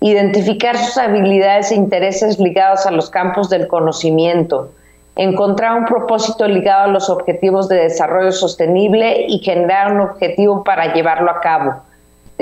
identificar 0.00 0.76
sus 0.76 0.98
habilidades 0.98 1.70
e 1.70 1.76
intereses 1.76 2.38
ligados 2.38 2.86
a 2.86 2.90
los 2.90 3.10
campos 3.10 3.48
del 3.50 3.68
conocimiento, 3.68 4.72
encontrar 5.14 5.78
un 5.78 5.84
propósito 5.84 6.48
ligado 6.48 6.84
a 6.84 6.92
los 6.92 7.10
objetivos 7.10 7.68
de 7.68 7.76
desarrollo 7.76 8.32
sostenible 8.32 9.26
y 9.28 9.38
generar 9.38 9.92
un 9.92 10.00
objetivo 10.00 10.64
para 10.64 10.92
llevarlo 10.92 11.30
a 11.30 11.40
cabo. 11.40 11.74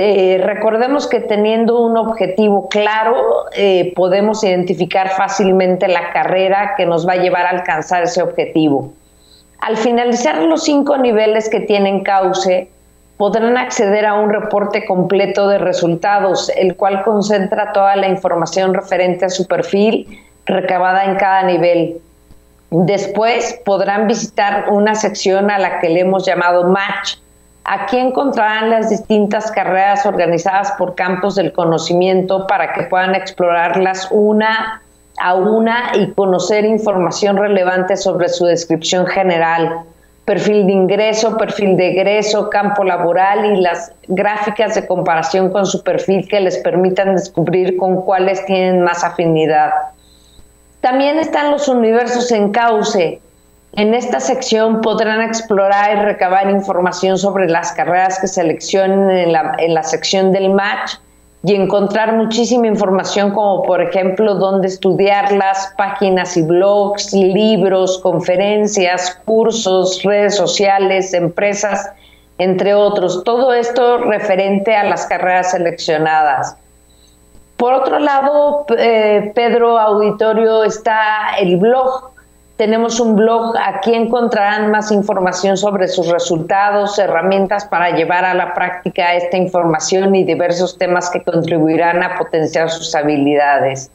Eh, 0.01 0.41
recordemos 0.45 1.09
que 1.09 1.19
teniendo 1.19 1.85
un 1.85 1.97
objetivo 1.97 2.69
claro 2.69 3.47
eh, 3.53 3.93
podemos 3.97 4.45
identificar 4.45 5.09
fácilmente 5.09 5.89
la 5.89 6.13
carrera 6.13 6.75
que 6.77 6.87
nos 6.87 7.05
va 7.05 7.15
a 7.15 7.17
llevar 7.17 7.47
a 7.47 7.51
alcanzar 7.51 8.05
ese 8.05 8.23
objetivo. 8.23 8.93
Al 9.61 9.77
finalizar 9.77 10.41
los 10.45 10.63
cinco 10.63 10.99
niveles 10.99 11.49
que 11.49 11.59
tienen 11.59 12.05
cauce, 12.05 12.71
podrán 13.17 13.57
acceder 13.57 14.07
a 14.07 14.15
un 14.15 14.31
reporte 14.31 14.87
completo 14.87 15.49
de 15.49 15.59
resultados, 15.59 16.49
el 16.51 16.77
cual 16.77 17.03
concentra 17.03 17.73
toda 17.73 17.97
la 17.97 18.07
información 18.07 18.75
referente 18.75 19.25
a 19.25 19.31
su 19.31 19.49
perfil 19.49 20.07
recabada 20.47 21.07
en 21.07 21.17
cada 21.17 21.43
nivel. 21.43 22.01
Después 22.71 23.61
podrán 23.65 24.07
visitar 24.07 24.67
una 24.71 24.95
sección 24.95 25.51
a 25.51 25.59
la 25.59 25.81
que 25.81 25.89
le 25.89 26.01
hemos 26.03 26.25
llamado 26.25 26.63
Match. 26.69 27.17
Aquí 27.65 27.99
encontrarán 27.99 28.71
las 28.71 28.89
distintas 28.89 29.51
carreras 29.53 30.07
organizadas 30.07 30.73
por 30.79 30.95
campos 30.95 31.35
del 31.35 31.53
conocimiento 31.53 32.47
para 32.47 32.73
que 32.73 32.85
puedan 32.85 33.15
explorarlas 33.15 34.09
una 34.11 34.83
a 35.21 35.35
una 35.35 35.93
y 35.95 36.13
conocer 36.13 36.65
información 36.65 37.37
relevante 37.37 37.97
sobre 37.97 38.29
su 38.29 38.47
descripción 38.47 39.07
general, 39.07 39.81
perfil 40.25 40.67
de 40.67 40.73
ingreso, 40.73 41.37
perfil 41.37 41.77
de 41.77 41.91
egreso, 41.91 42.51
campo 42.51 42.85
laboral 42.85 43.57
y 43.57 43.61
las 43.61 43.93
gráficas 44.07 44.75
de 44.75 44.87
comparación 44.87 45.51
con 45.51 45.67
su 45.67 45.83
perfil 45.83 46.29
que 46.29 46.41
les 46.41 46.59
permitan 46.59 47.17
descubrir 47.17 47.77
con 47.77 48.03
cuáles 48.03 48.45
tienen 48.47 48.83
más 48.83 49.03
afinidad. 49.03 49.71
También 50.81 51.19
están 51.19 51.51
los 51.51 51.67
universos 51.67 52.31
en 52.31 52.51
cauce. 52.53 53.21
En 53.73 53.95
esta 53.95 54.19
sección 54.19 54.81
podrán 54.81 55.21
explorar 55.21 55.97
y 55.97 56.01
recabar 56.01 56.51
información 56.51 57.19
sobre 57.19 57.49
las 57.49 57.73
carreras 57.73 58.19
que 58.19 58.27
seleccionen 58.27 59.11
en 59.11 59.33
la, 59.33 59.55
en 59.59 59.75
la 59.75 59.83
sección 59.83 60.33
del 60.33 60.51
match 60.51 60.95
y 61.45 61.55
encontrar 61.55 62.17
muchísima 62.17 62.67
información 62.67 63.33
como 63.33 63.63
por 63.63 63.81
ejemplo 63.81 64.35
dónde 64.35 64.69
estudiarlas, 64.69 65.73
páginas 65.77 66.37
y 66.37 66.43
blogs, 66.43 67.13
libros, 67.13 67.99
conferencias, 67.99 69.21
cursos, 69.25 70.03
redes 70.03 70.35
sociales, 70.37 71.15
empresas, 71.15 71.91
entre 72.39 72.75
otros. 72.75 73.23
Todo 73.23 73.53
esto 73.53 73.99
referente 73.99 74.75
a 74.75 74.85
las 74.85 75.07
carreras 75.07 75.53
seleccionadas. 75.53 76.57
Por 77.57 77.75
otro 77.75 77.99
lado, 77.99 78.67
eh, 78.77 79.33
Pedro 79.35 79.79
Auditorio 79.79 80.65
está 80.65 81.37
el 81.39 81.57
blog. 81.57 82.13
Tenemos 82.59 82.99
un 82.99 83.15
blog, 83.15 83.55
aquí 83.57 83.95
encontrarán 83.95 84.73
más 84.73 84.91
información 84.91 85.57
sobre 85.57 85.87
sus 85.87 86.09
resultados, 86.09 86.99
herramientas 86.99 87.65
para 87.65 87.91
llevar 87.91 88.25
a 88.25 88.35
la 88.35 88.53
práctica 88.53 89.15
esta 89.15 89.37
información 89.37 90.13
y 90.17 90.25
diversos 90.25 90.77
temas 90.77 91.09
que 91.09 91.23
contribuirán 91.23 92.03
a 92.03 92.19
potenciar 92.19 92.69
sus 92.69 92.93
habilidades. 92.97 93.93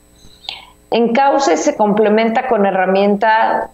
En 0.91 1.11
Cauce 1.11 1.57
se 1.57 1.75
complementa 1.75 2.47
con 2.47 2.65
herramienta 2.65 3.69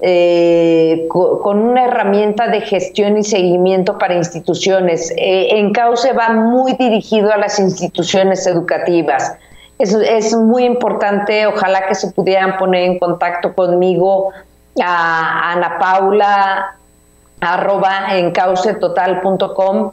eh, 0.00 1.06
con 1.08 1.60
una 1.60 1.84
herramienta 1.84 2.48
de 2.48 2.62
gestión 2.62 3.18
y 3.18 3.22
seguimiento 3.22 3.96
para 3.96 4.14
instituciones. 4.14 5.12
Eh, 5.16 5.50
en 5.50 5.72
Cauce 5.72 6.12
va 6.14 6.30
muy 6.30 6.72
dirigido 6.72 7.32
a 7.32 7.36
las 7.36 7.60
instituciones 7.60 8.44
educativas. 8.48 9.36
Es, 9.78 9.94
es, 9.94 10.34
muy 10.34 10.64
importante, 10.64 11.46
ojalá 11.46 11.86
que 11.88 11.94
se 11.94 12.12
pudieran 12.12 12.56
poner 12.56 12.82
en 12.82 12.98
contacto 12.98 13.54
conmigo 13.54 14.30
a 14.80 15.52
Ana 15.52 15.78
Paula 15.78 16.76
arroba 17.40 18.16
en 18.16 18.30
caucetotal.com 18.30 19.90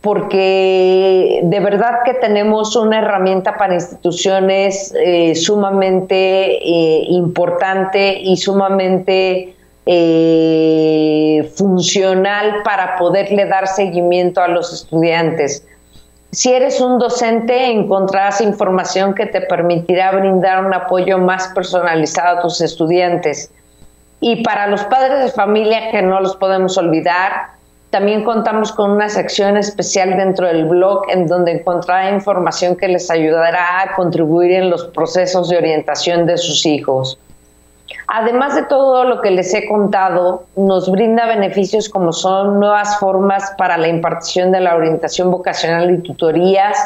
porque 0.00 1.40
de 1.42 1.60
verdad 1.60 2.00
que 2.04 2.14
tenemos 2.14 2.74
una 2.74 2.98
herramienta 2.98 3.56
para 3.58 3.74
instituciones 3.74 4.94
eh, 4.98 5.34
sumamente 5.34 6.56
eh, 6.56 7.04
importante 7.10 8.18
y 8.18 8.36
sumamente 8.38 9.54
eh, 9.84 11.50
funcional 11.54 12.62
para 12.64 12.96
poderle 12.96 13.46
dar 13.46 13.66
seguimiento 13.66 14.40
a 14.40 14.48
los 14.48 14.72
estudiantes. 14.72 15.66
Si 16.32 16.52
eres 16.52 16.80
un 16.80 17.00
docente, 17.00 17.72
encontrarás 17.72 18.40
información 18.40 19.14
que 19.14 19.26
te 19.26 19.40
permitirá 19.40 20.12
brindar 20.12 20.64
un 20.64 20.72
apoyo 20.72 21.18
más 21.18 21.48
personalizado 21.48 22.38
a 22.38 22.42
tus 22.42 22.60
estudiantes. 22.60 23.50
Y 24.20 24.44
para 24.44 24.68
los 24.68 24.84
padres 24.84 25.24
de 25.24 25.30
familia 25.32 25.90
que 25.90 26.02
no 26.02 26.20
los 26.20 26.36
podemos 26.36 26.78
olvidar, 26.78 27.48
también 27.90 28.22
contamos 28.22 28.70
con 28.70 28.92
una 28.92 29.08
sección 29.08 29.56
especial 29.56 30.16
dentro 30.16 30.46
del 30.46 30.66
blog 30.66 31.02
en 31.10 31.26
donde 31.26 31.50
encontrará 31.50 32.10
información 32.10 32.76
que 32.76 32.86
les 32.86 33.10
ayudará 33.10 33.82
a 33.82 33.96
contribuir 33.96 34.52
en 34.52 34.70
los 34.70 34.84
procesos 34.84 35.48
de 35.48 35.56
orientación 35.56 36.26
de 36.26 36.38
sus 36.38 36.64
hijos. 36.64 37.18
Además 38.12 38.56
de 38.56 38.64
todo 38.64 39.04
lo 39.04 39.20
que 39.20 39.30
les 39.30 39.54
he 39.54 39.68
contado, 39.68 40.42
nos 40.56 40.90
brinda 40.90 41.26
beneficios 41.26 41.88
como 41.88 42.12
son 42.12 42.58
nuevas 42.58 42.98
formas 42.98 43.52
para 43.56 43.78
la 43.78 43.86
impartición 43.86 44.50
de 44.50 44.58
la 44.58 44.74
orientación 44.74 45.30
vocacional 45.30 45.92
y 45.92 45.98
tutorías, 45.98 46.76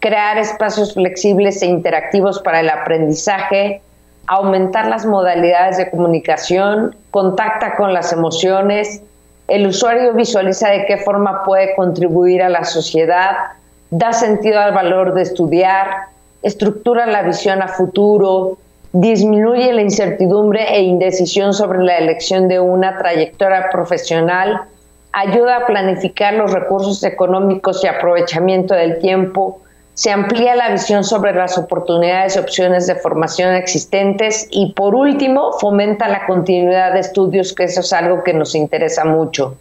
crear 0.00 0.36
espacios 0.36 0.92
flexibles 0.92 1.62
e 1.62 1.66
interactivos 1.66 2.40
para 2.40 2.60
el 2.60 2.68
aprendizaje, 2.68 3.80
aumentar 4.26 4.86
las 4.86 5.06
modalidades 5.06 5.78
de 5.78 5.90
comunicación, 5.90 6.94
contacta 7.10 7.76
con 7.76 7.94
las 7.94 8.12
emociones, 8.12 9.00
el 9.48 9.66
usuario 9.66 10.12
visualiza 10.12 10.68
de 10.68 10.84
qué 10.84 10.98
forma 10.98 11.42
puede 11.44 11.74
contribuir 11.74 12.42
a 12.42 12.50
la 12.50 12.64
sociedad, 12.64 13.34
da 13.88 14.12
sentido 14.12 14.60
al 14.60 14.74
valor 14.74 15.14
de 15.14 15.22
estudiar, 15.22 15.88
estructura 16.42 17.06
la 17.06 17.22
visión 17.22 17.62
a 17.62 17.68
futuro, 17.68 18.58
disminuye 18.94 19.72
la 19.72 19.82
incertidumbre 19.82 20.72
e 20.72 20.82
indecisión 20.82 21.52
sobre 21.52 21.82
la 21.82 21.98
elección 21.98 22.46
de 22.46 22.60
una 22.60 22.96
trayectoria 22.96 23.68
profesional, 23.70 24.62
ayuda 25.12 25.56
a 25.56 25.66
planificar 25.66 26.34
los 26.34 26.52
recursos 26.52 27.02
económicos 27.02 27.82
y 27.82 27.88
aprovechamiento 27.88 28.72
del 28.74 29.00
tiempo, 29.00 29.60
se 29.94 30.12
amplía 30.12 30.54
la 30.54 30.70
visión 30.70 31.02
sobre 31.02 31.34
las 31.34 31.58
oportunidades 31.58 32.36
y 32.36 32.38
opciones 32.38 32.86
de 32.86 32.94
formación 32.94 33.54
existentes 33.54 34.46
y 34.50 34.72
por 34.74 34.94
último 34.94 35.52
fomenta 35.58 36.06
la 36.06 36.24
continuidad 36.26 36.92
de 36.92 37.00
estudios, 37.00 37.52
que 37.52 37.64
eso 37.64 37.80
es 37.80 37.92
algo 37.92 38.22
que 38.22 38.32
nos 38.32 38.54
interesa 38.54 39.04
mucho. 39.04 39.56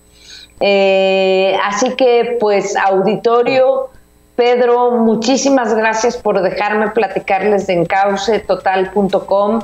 Eh, 0.59 1.57
así 1.63 1.95
que 1.95 2.37
pues 2.39 2.75
auditorio, 2.75 3.89
Pedro, 4.35 4.91
muchísimas 4.91 5.75
gracias 5.75 6.17
por 6.17 6.41
dejarme 6.41 6.89
platicarles 6.89 7.67
de 7.67 7.73
encaucetotal.com. 7.73 9.59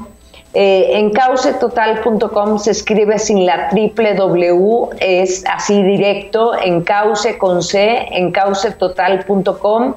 Eh, 0.53 0.97
encaucetotal.com 0.99 2.60
se 2.60 2.71
escribe 2.71 3.19
sin 3.19 3.45
la 3.45 3.69
triple 3.69 4.15
W, 4.15 4.89
es 4.99 5.43
así 5.45 5.84
directo, 5.84 6.60
encauce 6.60 7.38
con 7.38 7.62
C, 7.62 8.08
encaucetotal.com 8.12 9.93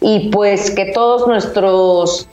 y 0.00 0.28
pues 0.28 0.70
que 0.70 0.92
todos 0.92 1.26
nuestros 1.26 2.28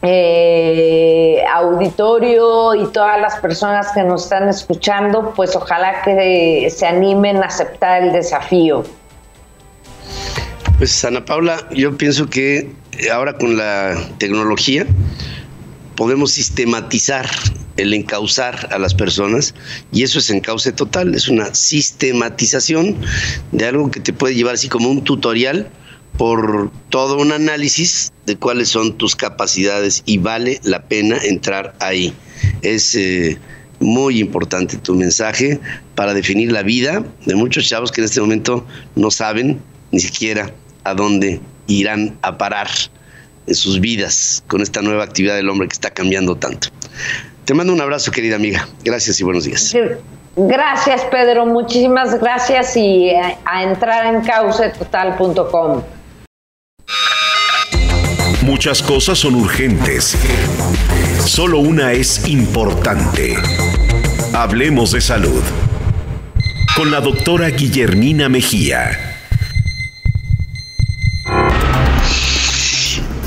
eh, 0.00 1.42
auditorio 1.52 2.74
y 2.74 2.86
todas 2.86 3.20
las 3.20 3.36
personas 3.36 3.92
que 3.92 4.02
nos 4.02 4.24
están 4.24 4.48
escuchando, 4.48 5.32
pues 5.34 5.56
ojalá 5.56 6.02
que 6.02 6.68
se 6.70 6.86
animen 6.86 7.42
a 7.42 7.46
aceptar 7.46 8.02
el 8.02 8.12
desafío. 8.12 8.84
Pues 10.78 11.04
Ana 11.04 11.24
Paula, 11.24 11.68
yo 11.74 11.96
pienso 11.98 12.30
que 12.30 12.70
ahora 13.12 13.36
con 13.36 13.56
la 13.56 13.96
tecnología 14.18 14.86
podemos 15.96 16.30
sistematizar 16.30 17.28
el 17.76 17.94
encauzar 17.94 18.68
a 18.70 18.78
las 18.78 18.94
personas 18.94 19.56
y 19.90 20.04
eso 20.04 20.20
es 20.20 20.30
encauce 20.30 20.70
total, 20.70 21.16
es 21.16 21.26
una 21.26 21.52
sistematización 21.52 22.94
de 23.50 23.64
algo 23.66 23.90
que 23.90 23.98
te 23.98 24.12
puede 24.12 24.36
llevar 24.36 24.54
así 24.54 24.68
como 24.68 24.88
un 24.88 25.02
tutorial 25.02 25.68
por 26.16 26.70
todo 26.90 27.18
un 27.18 27.32
análisis 27.32 28.12
de 28.26 28.36
cuáles 28.36 28.68
son 28.68 28.96
tus 28.96 29.16
capacidades 29.16 30.04
y 30.06 30.18
vale 30.18 30.60
la 30.62 30.86
pena 30.86 31.18
entrar 31.24 31.74
ahí. 31.80 32.14
Es 32.62 32.94
eh, 32.94 33.36
muy 33.80 34.20
importante 34.20 34.76
tu 34.76 34.94
mensaje 34.94 35.58
para 35.96 36.14
definir 36.14 36.52
la 36.52 36.62
vida 36.62 37.04
de 37.26 37.34
muchos 37.34 37.68
chavos 37.68 37.90
que 37.90 38.00
en 38.00 38.04
este 38.04 38.20
momento 38.20 38.64
no 38.94 39.10
saben 39.10 39.60
ni 39.90 39.98
siquiera 39.98 40.52
a 40.90 40.94
dónde 40.94 41.40
irán 41.66 42.18
a 42.22 42.38
parar 42.38 42.68
en 43.46 43.54
sus 43.54 43.80
vidas 43.80 44.42
con 44.46 44.60
esta 44.60 44.82
nueva 44.82 45.04
actividad 45.04 45.36
del 45.36 45.48
hombre 45.48 45.68
que 45.68 45.74
está 45.74 45.90
cambiando 45.90 46.36
tanto. 46.36 46.68
Te 47.44 47.54
mando 47.54 47.72
un 47.72 47.80
abrazo, 47.80 48.10
querida 48.10 48.36
amiga. 48.36 48.68
Gracias 48.84 49.20
y 49.20 49.24
buenos 49.24 49.44
días. 49.44 49.74
Gracias, 50.36 51.02
Pedro. 51.10 51.46
Muchísimas 51.46 52.20
gracias 52.20 52.76
y 52.76 53.10
a, 53.10 53.38
a 53.44 53.62
entrar 53.62 54.14
en 54.14 54.20
caucetotal.com. 54.22 55.82
Muchas 58.42 58.82
cosas 58.82 59.18
son 59.18 59.34
urgentes. 59.34 60.16
Solo 61.24 61.58
una 61.58 61.92
es 61.92 62.28
importante. 62.28 63.36
Hablemos 64.32 64.92
de 64.92 65.00
salud. 65.00 65.42
Con 66.76 66.90
la 66.90 67.00
doctora 67.00 67.48
Guillermina 67.50 68.28
Mejía. 68.28 69.07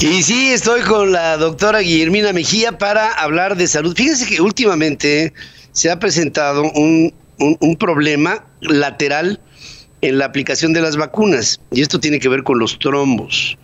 Y 0.03 0.23
sí, 0.23 0.49
estoy 0.49 0.81
con 0.81 1.11
la 1.11 1.37
doctora 1.37 1.81
Guillermina 1.81 2.33
Mejía 2.33 2.75
para 2.75 3.11
hablar 3.13 3.55
de 3.55 3.67
salud. 3.67 3.95
Fíjense 3.95 4.25
que 4.25 4.41
últimamente 4.41 5.31
se 5.73 5.91
ha 5.91 5.99
presentado 5.99 6.63
un, 6.71 7.13
un 7.37 7.75
problema 7.75 8.43
lateral 8.61 9.39
en 10.01 10.17
la 10.17 10.25
aplicación 10.25 10.73
de 10.73 10.81
las 10.81 10.97
vacunas. 10.97 11.61
Y 11.71 11.81
esto 11.81 11.99
tiene 11.99 12.17
que 12.17 12.29
ver 12.29 12.41
con 12.41 12.57
los 12.57 12.79
trombos 12.79 13.59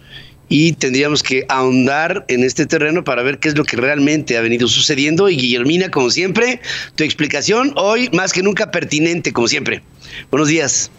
y 0.48 0.74
tendríamos 0.74 1.24
que 1.24 1.44
ahondar 1.50 2.24
en 2.28 2.44
este 2.44 2.68
terreno 2.68 3.04
para 3.04 3.24
ver 3.24 3.40
qué 3.40 3.50
es 3.50 3.58
lo 3.58 3.64
que 3.64 3.76
realmente 3.76 4.38
ha 4.38 4.42
venido 4.42 4.68
sucediendo. 4.68 5.30
Y 5.30 5.38
Guillermina, 5.38 5.90
como 5.90 6.12
siempre, 6.12 6.62
tu 6.94 7.04
explicación 7.04 7.74
hoy 7.78 8.10
más 8.14 8.32
que 8.32 8.44
nunca 8.44 8.70
pertinente, 8.70 9.34
como 9.34 9.48
siempre. 9.48 9.82
Buenos 10.30 10.50
días. 10.50 10.92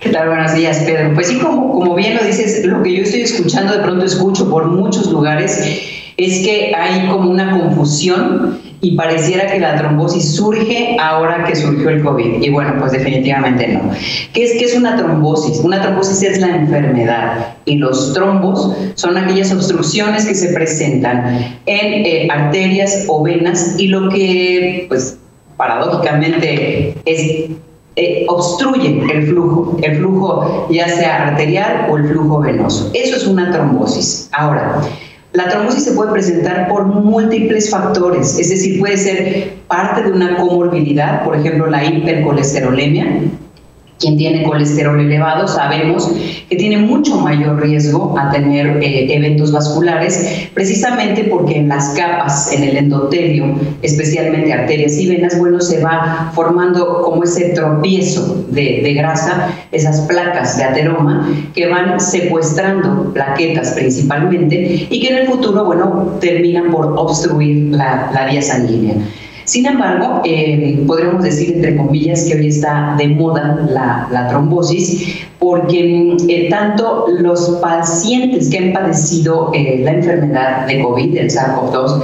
¿Qué 0.00 0.10
tal? 0.10 0.28
Buenos 0.28 0.54
días, 0.54 0.80
Pedro. 0.80 1.14
Pues 1.14 1.28
sí, 1.28 1.38
como, 1.38 1.72
como 1.72 1.94
bien 1.94 2.16
lo 2.16 2.22
dices, 2.22 2.64
lo 2.66 2.82
que 2.82 2.94
yo 2.94 3.02
estoy 3.02 3.22
escuchando, 3.22 3.72
de 3.72 3.82
pronto 3.82 4.04
escucho 4.04 4.50
por 4.50 4.66
muchos 4.66 5.10
lugares, 5.10 5.58
es 6.18 6.44
que 6.44 6.74
hay 6.74 7.08
como 7.08 7.30
una 7.30 7.58
confusión 7.58 8.60
y 8.82 8.94
pareciera 8.94 9.46
que 9.46 9.58
la 9.58 9.76
trombosis 9.76 10.34
surge 10.34 10.98
ahora 11.00 11.44
que 11.44 11.56
surgió 11.56 11.88
el 11.88 12.02
COVID. 12.02 12.42
Y 12.42 12.50
bueno, 12.50 12.74
pues 12.78 12.92
definitivamente 12.92 13.68
no. 13.68 13.90
¿Qué 14.34 14.44
es, 14.44 14.52
qué 14.58 14.66
es 14.66 14.76
una 14.76 14.96
trombosis? 14.96 15.60
Una 15.60 15.80
trombosis 15.80 16.22
es 16.22 16.40
la 16.40 16.54
enfermedad 16.56 17.54
y 17.64 17.76
los 17.76 18.12
trombos 18.12 18.76
son 18.96 19.16
aquellas 19.16 19.50
obstrucciones 19.50 20.26
que 20.26 20.34
se 20.34 20.52
presentan 20.52 21.56
en 21.64 22.06
eh, 22.06 22.28
arterias 22.30 23.06
o 23.08 23.22
venas 23.22 23.76
y 23.78 23.88
lo 23.88 24.10
que, 24.10 24.84
pues, 24.88 25.16
paradójicamente 25.56 26.94
es 27.06 27.48
eh, 27.96 28.26
obstruye 28.28 29.02
el 29.10 29.26
flujo, 29.26 29.76
el 29.82 29.96
flujo 29.96 30.68
ya 30.70 30.86
sea 30.86 31.28
arterial 31.28 31.88
o 31.90 31.96
el 31.96 32.08
flujo 32.08 32.40
venoso. 32.40 32.90
Eso 32.92 33.16
es 33.16 33.26
una 33.26 33.50
trombosis. 33.50 34.28
Ahora, 34.32 34.82
la 35.32 35.48
trombosis 35.48 35.84
se 35.84 35.92
puede 35.92 36.12
presentar 36.12 36.68
por 36.68 36.84
múltiples 36.84 37.70
factores, 37.70 38.38
es 38.38 38.50
decir, 38.50 38.78
puede 38.78 38.96
ser 38.96 39.52
parte 39.66 40.02
de 40.02 40.12
una 40.12 40.36
comorbilidad, 40.36 41.24
por 41.24 41.36
ejemplo, 41.36 41.66
la 41.66 41.84
hipercolesterolemia, 41.84 43.22
quien 43.98 44.16
tiene 44.16 44.42
colesterol 44.42 45.00
elevado 45.00 45.48
sabemos 45.48 46.10
que 46.48 46.56
tiene 46.56 46.78
mucho 46.78 47.18
mayor 47.20 47.60
riesgo 47.60 48.14
a 48.18 48.30
tener 48.30 48.82
eh, 48.82 49.14
eventos 49.14 49.52
vasculares, 49.52 50.48
precisamente 50.54 51.24
porque 51.24 51.56
en 51.56 51.68
las 51.68 51.90
capas, 51.90 52.52
en 52.52 52.64
el 52.64 52.76
endotelio, 52.76 53.54
especialmente 53.82 54.52
arterias 54.52 54.98
y 54.98 55.08
venas, 55.08 55.38
bueno, 55.38 55.60
se 55.60 55.82
va 55.82 56.30
formando 56.34 57.02
como 57.02 57.24
ese 57.24 57.50
tropiezo 57.50 58.44
de, 58.50 58.94
grasa, 58.94 59.48
esas 59.72 60.02
placas 60.02 60.56
de 60.56 60.64
ateroma 60.64 61.28
que 61.54 61.66
van 61.66 61.98
secuestrando 61.98 63.12
plaquetas 63.12 63.72
principalmente 63.72 64.86
y 64.90 65.00
que 65.00 65.08
en 65.08 65.18
el 65.18 65.26
futuro, 65.26 65.64
bueno, 65.64 66.16
terminan 66.20 66.70
por 66.70 66.86
obstruir 66.98 67.74
la, 67.74 68.10
la 68.12 68.26
vía 68.26 68.42
sanguínea. 68.42 68.96
Sin 69.46 69.64
embargo, 69.64 70.22
eh, 70.24 70.82
podríamos 70.88 71.22
decir, 71.22 71.54
entre 71.54 71.76
comillas, 71.76 72.24
que 72.24 72.34
hoy 72.34 72.48
está 72.48 72.96
de 72.98 73.06
moda 73.06 73.64
la, 73.70 74.28
trombosis, 74.28 75.24
porque 75.38 76.16
eh, 76.28 76.48
tanto 76.50 77.06
los 77.20 77.58
pacientes 77.62 78.50
que 78.50 78.58
han 78.58 78.72
padecido 78.72 79.52
eh, 79.54 79.82
la 79.84 79.92
enfermedad 79.92 80.66
de 80.66 80.82
COVID, 80.82 81.16
el 81.16 81.30
SARS-CoV-2, 81.30 82.02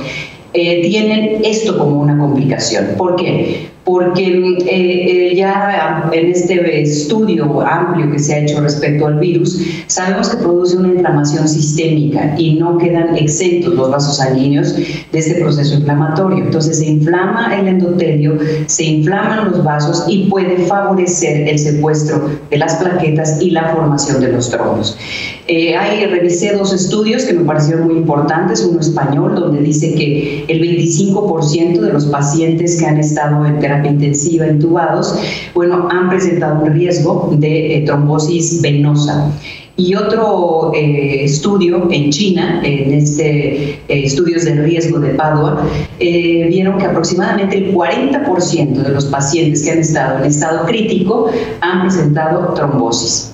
tienen 0.52 1.40
esto 1.44 1.76
como 1.78 2.00
una 2.00 2.16
complicación. 2.16 2.90
¿Por 2.96 3.16
qué? 3.16 3.71
Porque 3.84 4.26
eh, 4.26 5.32
eh, 5.32 5.34
ya 5.34 6.08
en 6.12 6.30
este 6.30 6.82
estudio 6.82 7.60
amplio 7.62 8.12
que 8.12 8.18
se 8.18 8.34
ha 8.34 8.38
hecho 8.38 8.60
respecto 8.60 9.06
al 9.06 9.18
virus, 9.18 9.60
sabemos 9.88 10.28
que 10.28 10.36
produce 10.36 10.76
una 10.76 10.88
inflamación 10.88 11.48
sistémica 11.48 12.34
y 12.38 12.54
no 12.54 12.78
quedan 12.78 13.16
exentos 13.16 13.74
los 13.74 13.90
vasos 13.90 14.18
sanguíneos 14.18 14.76
de 14.76 15.18
este 15.18 15.40
proceso 15.40 15.74
inflamatorio. 15.74 16.44
Entonces 16.44 16.78
se 16.78 16.86
inflama 16.86 17.58
el 17.58 17.66
endotelio, 17.66 18.38
se 18.66 18.84
inflaman 18.84 19.50
los 19.50 19.64
vasos 19.64 20.04
y 20.06 20.28
puede 20.28 20.58
favorecer 20.58 21.48
el 21.48 21.58
secuestro 21.58 22.30
de 22.50 22.58
las 22.58 22.76
plaquetas 22.76 23.42
y 23.42 23.50
la 23.50 23.74
formación 23.74 24.20
de 24.20 24.28
los 24.32 24.48
trombos. 24.48 24.96
Eh, 25.48 25.76
hay, 25.76 26.06
revisé 26.06 26.52
dos 26.52 26.72
estudios 26.72 27.24
que 27.24 27.34
me 27.34 27.44
parecieron 27.44 27.88
muy 27.88 27.96
importantes, 27.96 28.64
uno 28.64 28.78
español, 28.78 29.34
donde 29.34 29.60
dice 29.60 29.94
que 29.94 30.44
el 30.46 30.60
25% 30.60 31.80
de 31.80 31.92
los 31.92 32.06
pacientes 32.06 32.78
que 32.78 32.86
han 32.86 32.98
estado 32.98 33.44
en 33.44 33.58
terapia 33.58 33.71
intensiva, 33.84 34.46
intubados, 34.46 35.14
bueno, 35.54 35.88
han 35.90 36.08
presentado 36.08 36.62
un 36.64 36.72
riesgo 36.72 37.34
de 37.38 37.76
eh, 37.76 37.82
trombosis 37.82 38.60
venosa. 38.60 39.32
Y 39.74 39.94
otro 39.94 40.70
eh, 40.74 41.24
estudio 41.24 41.88
en 41.90 42.10
China, 42.10 42.60
en 42.62 42.92
este 42.92 43.70
eh, 43.70 43.78
estudios 43.88 44.44
de 44.44 44.54
riesgo 44.56 45.00
de 45.00 45.10
Padua, 45.14 45.66
vieron 45.98 46.76
que 46.78 46.84
aproximadamente 46.84 47.56
el 47.56 47.74
40% 47.74 48.72
de 48.74 48.88
los 48.90 49.06
pacientes 49.06 49.62
que 49.62 49.70
han 49.70 49.78
estado 49.78 50.18
en 50.18 50.24
estado 50.26 50.66
crítico 50.66 51.30
han 51.62 51.82
presentado 51.82 52.52
trombosis. 52.52 53.31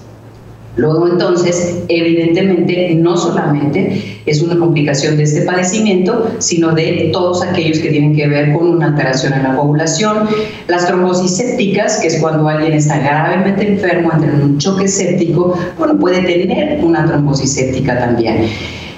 Luego 0.78 1.08
entonces, 1.08 1.80
evidentemente, 1.88 2.94
no 2.94 3.16
solamente 3.16 4.20
es 4.24 4.40
una 4.42 4.56
complicación 4.56 5.16
de 5.16 5.24
este 5.24 5.42
padecimiento, 5.42 6.30
sino 6.38 6.72
de 6.72 7.10
todos 7.12 7.42
aquellos 7.42 7.80
que 7.80 7.90
tienen 7.90 8.14
que 8.14 8.28
ver 8.28 8.52
con 8.52 8.68
una 8.68 8.86
alteración 8.86 9.32
en 9.32 9.42
la 9.42 9.56
coagulación, 9.56 10.28
las 10.68 10.86
trombosis 10.86 11.36
sépticas, 11.36 11.98
que 11.98 12.06
es 12.06 12.20
cuando 12.20 12.48
alguien 12.48 12.74
está 12.74 12.96
gravemente 13.00 13.66
enfermo, 13.66 14.12
entra 14.12 14.30
en 14.30 14.40
un 14.40 14.58
choque 14.58 14.86
séptico, 14.86 15.58
bueno, 15.76 15.98
puede 15.98 16.22
tener 16.22 16.78
una 16.84 17.04
trombosis 17.04 17.54
séptica 17.54 17.98
también. 17.98 18.46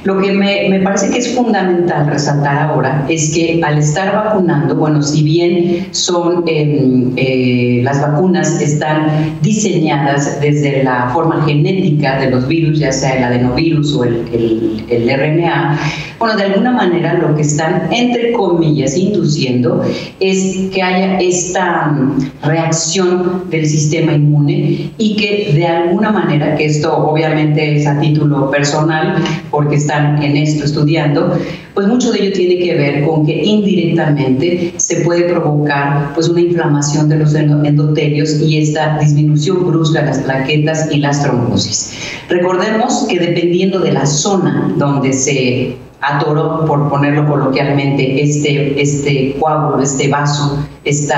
Lo 0.04 0.18
que 0.18 0.32
me, 0.32 0.80
parece 0.80 1.10
que 1.10 1.18
es 1.18 1.34
fundamental 1.34 2.06
resaltar 2.06 2.70
ahora 2.70 3.04
es 3.08 3.34
que 3.34 3.60
al 3.62 3.78
estar 3.78 4.14
vacunando, 4.14 4.74
bueno, 4.74 5.02
si 5.02 5.22
bien 5.22 5.88
son 5.90 6.44
em, 6.46 7.12
eh, 7.16 7.80
las 7.84 8.00
vacunas 8.00 8.60
están 8.62 9.38
diseñadas 9.42 10.40
desde 10.40 10.84
la 10.84 11.10
forma 11.12 11.44
genética 11.44 12.18
de 12.18 12.30
los 12.30 12.48
virus, 12.48 12.78
ya 12.78 12.92
sea 12.92 13.18
el 13.18 13.24
adenovirus 13.24 13.94
o 13.94 14.04
el, 14.04 14.26
el, 14.32 14.84
el 14.88 15.10
RNA, 15.18 15.78
bueno, 16.20 16.36
de 16.36 16.44
alguna 16.44 16.70
manera 16.70 17.14
lo 17.14 17.34
que 17.34 17.42
están, 17.42 17.88
entre 17.90 18.32
comillas, 18.32 18.96
induciendo 18.96 19.82
es 20.20 20.70
que 20.72 20.82
haya 20.82 21.18
esta 21.18 21.86
mm, 21.86 22.44
reacción 22.44 23.44
del 23.50 23.66
sistema 23.66 24.12
inmune 24.12 24.90
y 24.98 25.16
que 25.16 25.52
de 25.54 25.66
alguna 25.66 26.10
manera, 26.10 26.56
que 26.56 26.66
esto 26.66 26.94
obviamente 26.94 27.76
es 27.76 27.86
a 27.86 27.98
título 27.98 28.50
personal, 28.50 29.16
porque 29.50 29.76
está 29.76 29.90
están 29.90 30.22
en 30.22 30.36
esto 30.36 30.64
estudiando, 30.64 31.36
pues 31.74 31.88
mucho 31.88 32.12
de 32.12 32.22
ello 32.22 32.32
tiene 32.32 32.58
que 32.62 32.74
ver 32.74 33.04
con 33.04 33.26
que 33.26 33.42
indirectamente 33.42 34.74
se 34.76 35.00
puede 35.00 35.22
provocar 35.22 36.12
pues 36.14 36.28
una 36.28 36.42
inflamación 36.42 37.08
de 37.08 37.16
los 37.16 37.34
endotelios 37.34 38.40
y 38.40 38.58
esta 38.58 38.98
disminución 38.98 39.66
brusca 39.66 40.00
de 40.00 40.06
las 40.06 40.18
plaquetas 40.20 40.92
y 40.92 40.98
las 40.98 41.22
trombosis. 41.22 41.92
Recordemos 42.28 43.06
que 43.08 43.18
dependiendo 43.18 43.80
de 43.80 43.92
la 43.92 44.06
zona 44.06 44.72
donde 44.76 45.12
se 45.12 45.76
atoró, 46.00 46.64
por 46.64 46.88
ponerlo 46.88 47.26
coloquialmente, 47.26 48.22
este, 48.22 48.80
este 48.80 49.36
coágulo, 49.38 49.82
este 49.82 50.08
vaso, 50.08 50.58
este 50.84 51.14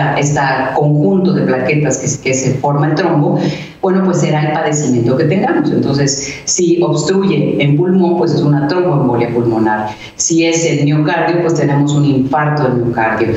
conjunto 0.75 1.33
de 1.33 1.43
plaquetas 1.43 1.99
que, 1.99 2.23
que 2.23 2.35
se 2.35 2.55
forma 2.55 2.89
el 2.89 2.95
trombo, 2.95 3.39
bueno, 3.81 4.03
pues 4.05 4.19
será 4.19 4.43
el 4.43 4.53
padecimiento 4.53 5.17
que 5.17 5.25
tengamos. 5.25 5.71
Entonces, 5.71 6.35
si 6.45 6.83
obstruye 6.83 7.63
en 7.63 7.77
pulmón, 7.77 8.19
pues 8.19 8.33
es 8.33 8.43
una 8.43 8.67
tromboembolia 8.67 9.33
pulmonar. 9.33 9.91
Si 10.17 10.45
es 10.45 10.65
el 10.65 10.85
miocardio, 10.85 11.43
pues 11.43 11.55
tenemos 11.55 11.93
un 11.93 12.05
infarto 12.05 12.65
del 12.65 12.85
miocardio. 12.85 13.29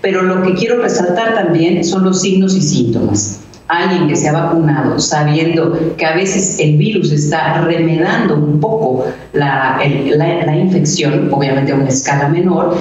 Pero 0.00 0.22
lo 0.22 0.42
que 0.42 0.54
quiero 0.54 0.82
resaltar 0.82 1.34
también 1.34 1.84
son 1.84 2.04
los 2.04 2.20
signos 2.20 2.54
y 2.56 2.62
síntomas 2.62 3.40
alguien 3.70 4.08
que 4.08 4.16
se 4.16 4.28
ha 4.28 4.32
vacunado 4.32 4.98
sabiendo 4.98 5.94
que 5.96 6.04
a 6.04 6.14
veces 6.14 6.58
el 6.58 6.76
virus 6.76 7.12
está 7.12 7.62
remedando 7.62 8.34
un 8.34 8.60
poco 8.60 9.04
la, 9.32 9.80
la, 10.16 10.56
infección, 10.56 11.28
obviamente 11.32 11.72
a 11.72 11.76
una 11.76 11.88
escala 11.88 12.28
menor, 12.28 12.76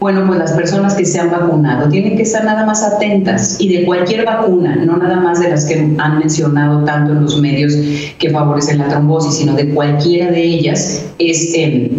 bueno, 0.00 0.26
pues 0.26 0.38
las 0.38 0.52
personas 0.52 0.94
que 0.94 1.06
se 1.06 1.18
han 1.18 1.30
vacunado 1.30 1.88
tienen 1.88 2.16
que 2.16 2.24
estar 2.24 2.44
nada 2.44 2.66
más 2.66 2.82
atentas 2.82 3.56
y 3.58 3.74
de 3.74 3.84
cualquier 3.86 4.26
vacuna, 4.26 4.76
no 4.76 4.98
nada 4.98 5.16
más 5.16 5.40
de 5.40 5.48
las 5.48 5.64
que 5.64 5.94
han 5.96 6.18
mencionado 6.18 6.84
tanto 6.84 7.12
en 7.12 7.22
los 7.22 7.40
medios 7.40 7.74
que 8.18 8.28
favorecen 8.28 8.78
la 8.78 8.88
trombosis, 8.88 9.36
sino 9.36 9.54
de 9.54 9.70
cualquiera 9.70 10.30
de 10.30 10.42
ellas, 10.42 11.06
es 11.18 11.54
eh, 11.54 11.90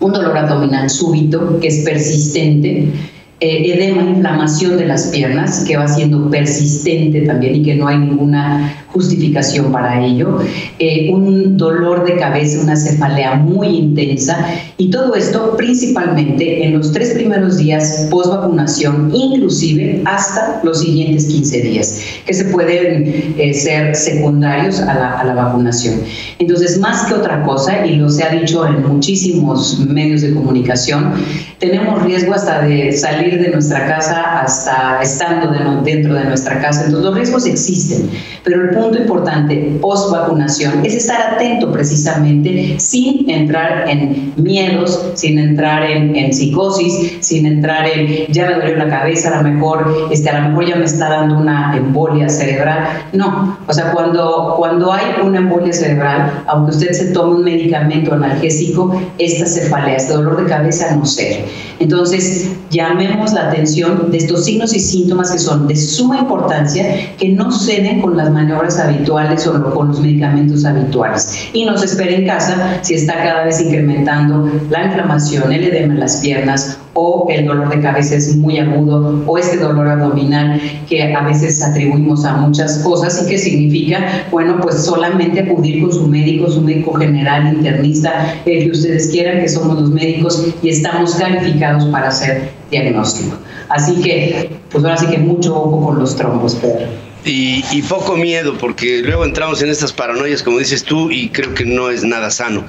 un 0.00 0.12
dolor 0.12 0.36
abdominal 0.36 0.90
súbito 0.90 1.60
que 1.60 1.68
es 1.68 1.84
persistente 1.84 2.92
eh, 3.40 3.72
edema, 3.72 4.02
inflamación 4.02 4.76
de 4.76 4.86
las 4.86 5.08
piernas, 5.08 5.64
que 5.64 5.76
va 5.76 5.86
siendo 5.86 6.28
persistente 6.28 7.20
también 7.20 7.54
y 7.54 7.62
que 7.62 7.76
no 7.76 7.86
hay 7.86 7.98
ninguna 7.98 8.84
justificación 8.88 9.70
para 9.70 10.04
ello, 10.04 10.40
eh, 10.80 11.10
un 11.12 11.56
dolor 11.56 12.04
de 12.04 12.16
cabeza, 12.16 12.60
una 12.60 12.74
cefalea 12.74 13.36
muy 13.36 13.68
intensa 13.68 14.44
y 14.76 14.90
todo 14.90 15.14
esto 15.14 15.56
principalmente 15.56 16.64
en 16.64 16.76
los 16.76 16.90
tres 16.90 17.10
primeros 17.10 17.58
días 17.58 18.08
post 18.10 18.30
vacunación, 18.30 19.12
inclusive 19.14 20.02
hasta 20.04 20.60
los 20.64 20.80
siguientes 20.80 21.26
15 21.26 21.60
días, 21.60 22.00
que 22.26 22.34
se 22.34 22.46
pueden 22.46 23.34
eh, 23.38 23.54
ser 23.54 23.94
secundarios 23.94 24.80
a 24.80 24.94
la, 24.94 25.20
a 25.20 25.24
la 25.24 25.34
vacunación. 25.34 26.00
Entonces, 26.40 26.78
más 26.80 27.06
que 27.06 27.14
otra 27.14 27.44
cosa, 27.44 27.86
y 27.86 27.96
lo 27.96 28.10
se 28.10 28.24
ha 28.24 28.30
dicho 28.30 28.66
en 28.66 28.84
muchísimos 28.86 29.78
medios 29.78 30.22
de 30.22 30.34
comunicación, 30.34 31.12
tenemos 31.58 32.02
riesgo 32.02 32.34
hasta 32.34 32.62
de 32.62 32.92
salir 32.92 33.27
de 33.36 33.50
nuestra 33.50 33.86
casa, 33.86 34.40
hasta 34.40 35.00
estando 35.02 35.52
dentro 35.82 36.14
de 36.14 36.24
nuestra 36.24 36.60
casa. 36.60 36.84
Entonces, 36.84 37.04
los 37.04 37.14
riesgos 37.14 37.46
existen, 37.46 38.08
pero 38.44 38.62
el 38.62 38.70
punto 38.70 38.98
importante 38.98 39.78
post 39.80 40.10
vacunación 40.10 40.84
es 40.84 40.94
estar 40.94 41.34
atento 41.34 41.70
precisamente 41.70 42.76
sin 42.78 43.28
entrar 43.28 43.88
en 43.88 44.32
miedos, 44.36 45.10
sin 45.14 45.38
entrar 45.38 45.90
en, 45.90 46.16
en 46.16 46.32
psicosis, 46.32 47.18
sin 47.20 47.46
entrar 47.46 47.86
en 47.86 48.28
ya 48.32 48.46
me 48.46 48.54
duele 48.54 48.76
la 48.76 48.88
cabeza, 48.88 49.36
a 49.36 49.42
lo 49.42 49.48
mejor, 49.48 50.08
este, 50.10 50.30
a 50.30 50.40
lo 50.40 50.48
mejor 50.50 50.66
ya 50.66 50.76
me 50.76 50.84
está 50.84 51.08
dando 51.08 51.38
una 51.38 51.76
embolia 51.76 52.28
cerebral. 52.28 53.02
No, 53.12 53.58
o 53.66 53.72
sea, 53.72 53.92
cuando, 53.92 54.54
cuando 54.56 54.92
hay 54.92 55.04
una 55.22 55.38
embolia 55.38 55.72
cerebral, 55.72 56.42
aunque 56.46 56.72
usted 56.72 56.92
se 56.92 57.12
tome 57.12 57.36
un 57.36 57.44
medicamento 57.44 58.14
analgésico, 58.14 59.00
esta 59.18 59.46
cefalea, 59.46 59.96
este 59.96 60.12
dolor 60.14 60.42
de 60.42 60.48
cabeza 60.48 60.94
no 60.94 61.04
sé. 61.04 61.44
Entonces, 61.80 62.52
llamemos 62.70 63.17
la 63.32 63.48
atención 63.48 64.10
de 64.10 64.18
estos 64.18 64.44
signos 64.44 64.74
y 64.74 64.80
síntomas 64.80 65.32
que 65.32 65.38
son 65.38 65.66
de 65.66 65.76
suma 65.76 66.18
importancia, 66.18 66.84
que 67.18 67.30
no 67.30 67.50
ceden 67.50 68.00
con 68.00 68.16
las 68.16 68.30
maniobras 68.30 68.78
habituales 68.78 69.46
o 69.46 69.74
con 69.74 69.88
los 69.88 70.00
medicamentos 70.00 70.64
habituales. 70.64 71.48
Y 71.52 71.64
no 71.64 71.76
se 71.76 71.86
espere 71.86 72.16
en 72.16 72.26
casa 72.26 72.78
si 72.82 72.94
está 72.94 73.14
cada 73.14 73.44
vez 73.44 73.60
incrementando 73.60 74.50
la 74.70 74.86
inflamación, 74.86 75.52
el 75.52 75.64
edema 75.64 75.94
en 75.94 76.00
las 76.00 76.18
piernas 76.18 76.78
o 76.94 77.26
el 77.30 77.46
dolor 77.46 77.68
de 77.68 77.80
cabeza 77.80 78.16
es 78.16 78.36
muy 78.36 78.58
agudo 78.58 79.22
o 79.26 79.38
este 79.38 79.56
dolor 79.58 79.86
abdominal 79.86 80.60
que 80.88 81.14
a 81.14 81.22
veces 81.22 81.62
atribuimos 81.62 82.24
a 82.24 82.36
muchas 82.38 82.78
cosas 82.78 83.22
y 83.22 83.28
que 83.28 83.38
significa, 83.38 84.24
bueno, 84.32 84.58
pues 84.60 84.84
solamente 84.84 85.40
acudir 85.40 85.82
con 85.82 85.92
su 85.92 86.08
médico, 86.08 86.50
su 86.50 86.60
médico 86.60 86.94
general, 86.94 87.54
internista, 87.54 88.34
el 88.44 88.64
que 88.64 88.70
ustedes 88.70 89.08
quieran, 89.08 89.40
que 89.40 89.48
somos 89.48 89.80
los 89.80 89.90
médicos 89.90 90.44
y 90.60 90.70
estamos 90.70 91.14
calificados 91.14 91.84
para 91.86 92.08
hacer 92.08 92.57
diagnóstico. 92.70 93.36
Así 93.68 94.00
que, 94.00 94.50
pues 94.70 94.84
ahora 94.84 94.96
sí 94.96 95.06
que 95.06 95.18
mucho 95.18 95.54
ojo 95.56 95.86
con 95.86 95.98
los 95.98 96.16
trombos, 96.16 96.54
Pedro. 96.56 96.86
Y, 97.24 97.64
y, 97.72 97.82
poco 97.82 98.16
miedo, 98.16 98.56
porque 98.58 99.02
luego 99.02 99.24
entramos 99.24 99.60
en 99.60 99.68
estas 99.68 99.92
paranoias, 99.92 100.42
como 100.42 100.58
dices 100.58 100.84
tú, 100.84 101.10
y 101.10 101.28
creo 101.28 101.52
que 101.52 101.64
no 101.64 101.90
es 101.90 102.04
nada 102.04 102.30
sano. 102.30 102.64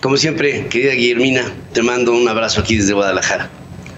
Como 0.00 0.16
siempre, 0.16 0.66
querida 0.68 0.92
Guillermina, 0.92 1.42
te 1.72 1.82
mando 1.82 2.12
un 2.12 2.26
abrazo 2.28 2.60
aquí 2.60 2.76
desde 2.76 2.94
Guadalajara. 2.94 3.50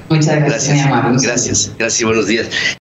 Muchas 0.08 0.40
gracias. 0.40 0.86
Gracias, 0.88 1.22
gracias, 1.22 1.72
gracias, 1.78 2.04
buenos 2.04 2.26
días. 2.26 2.78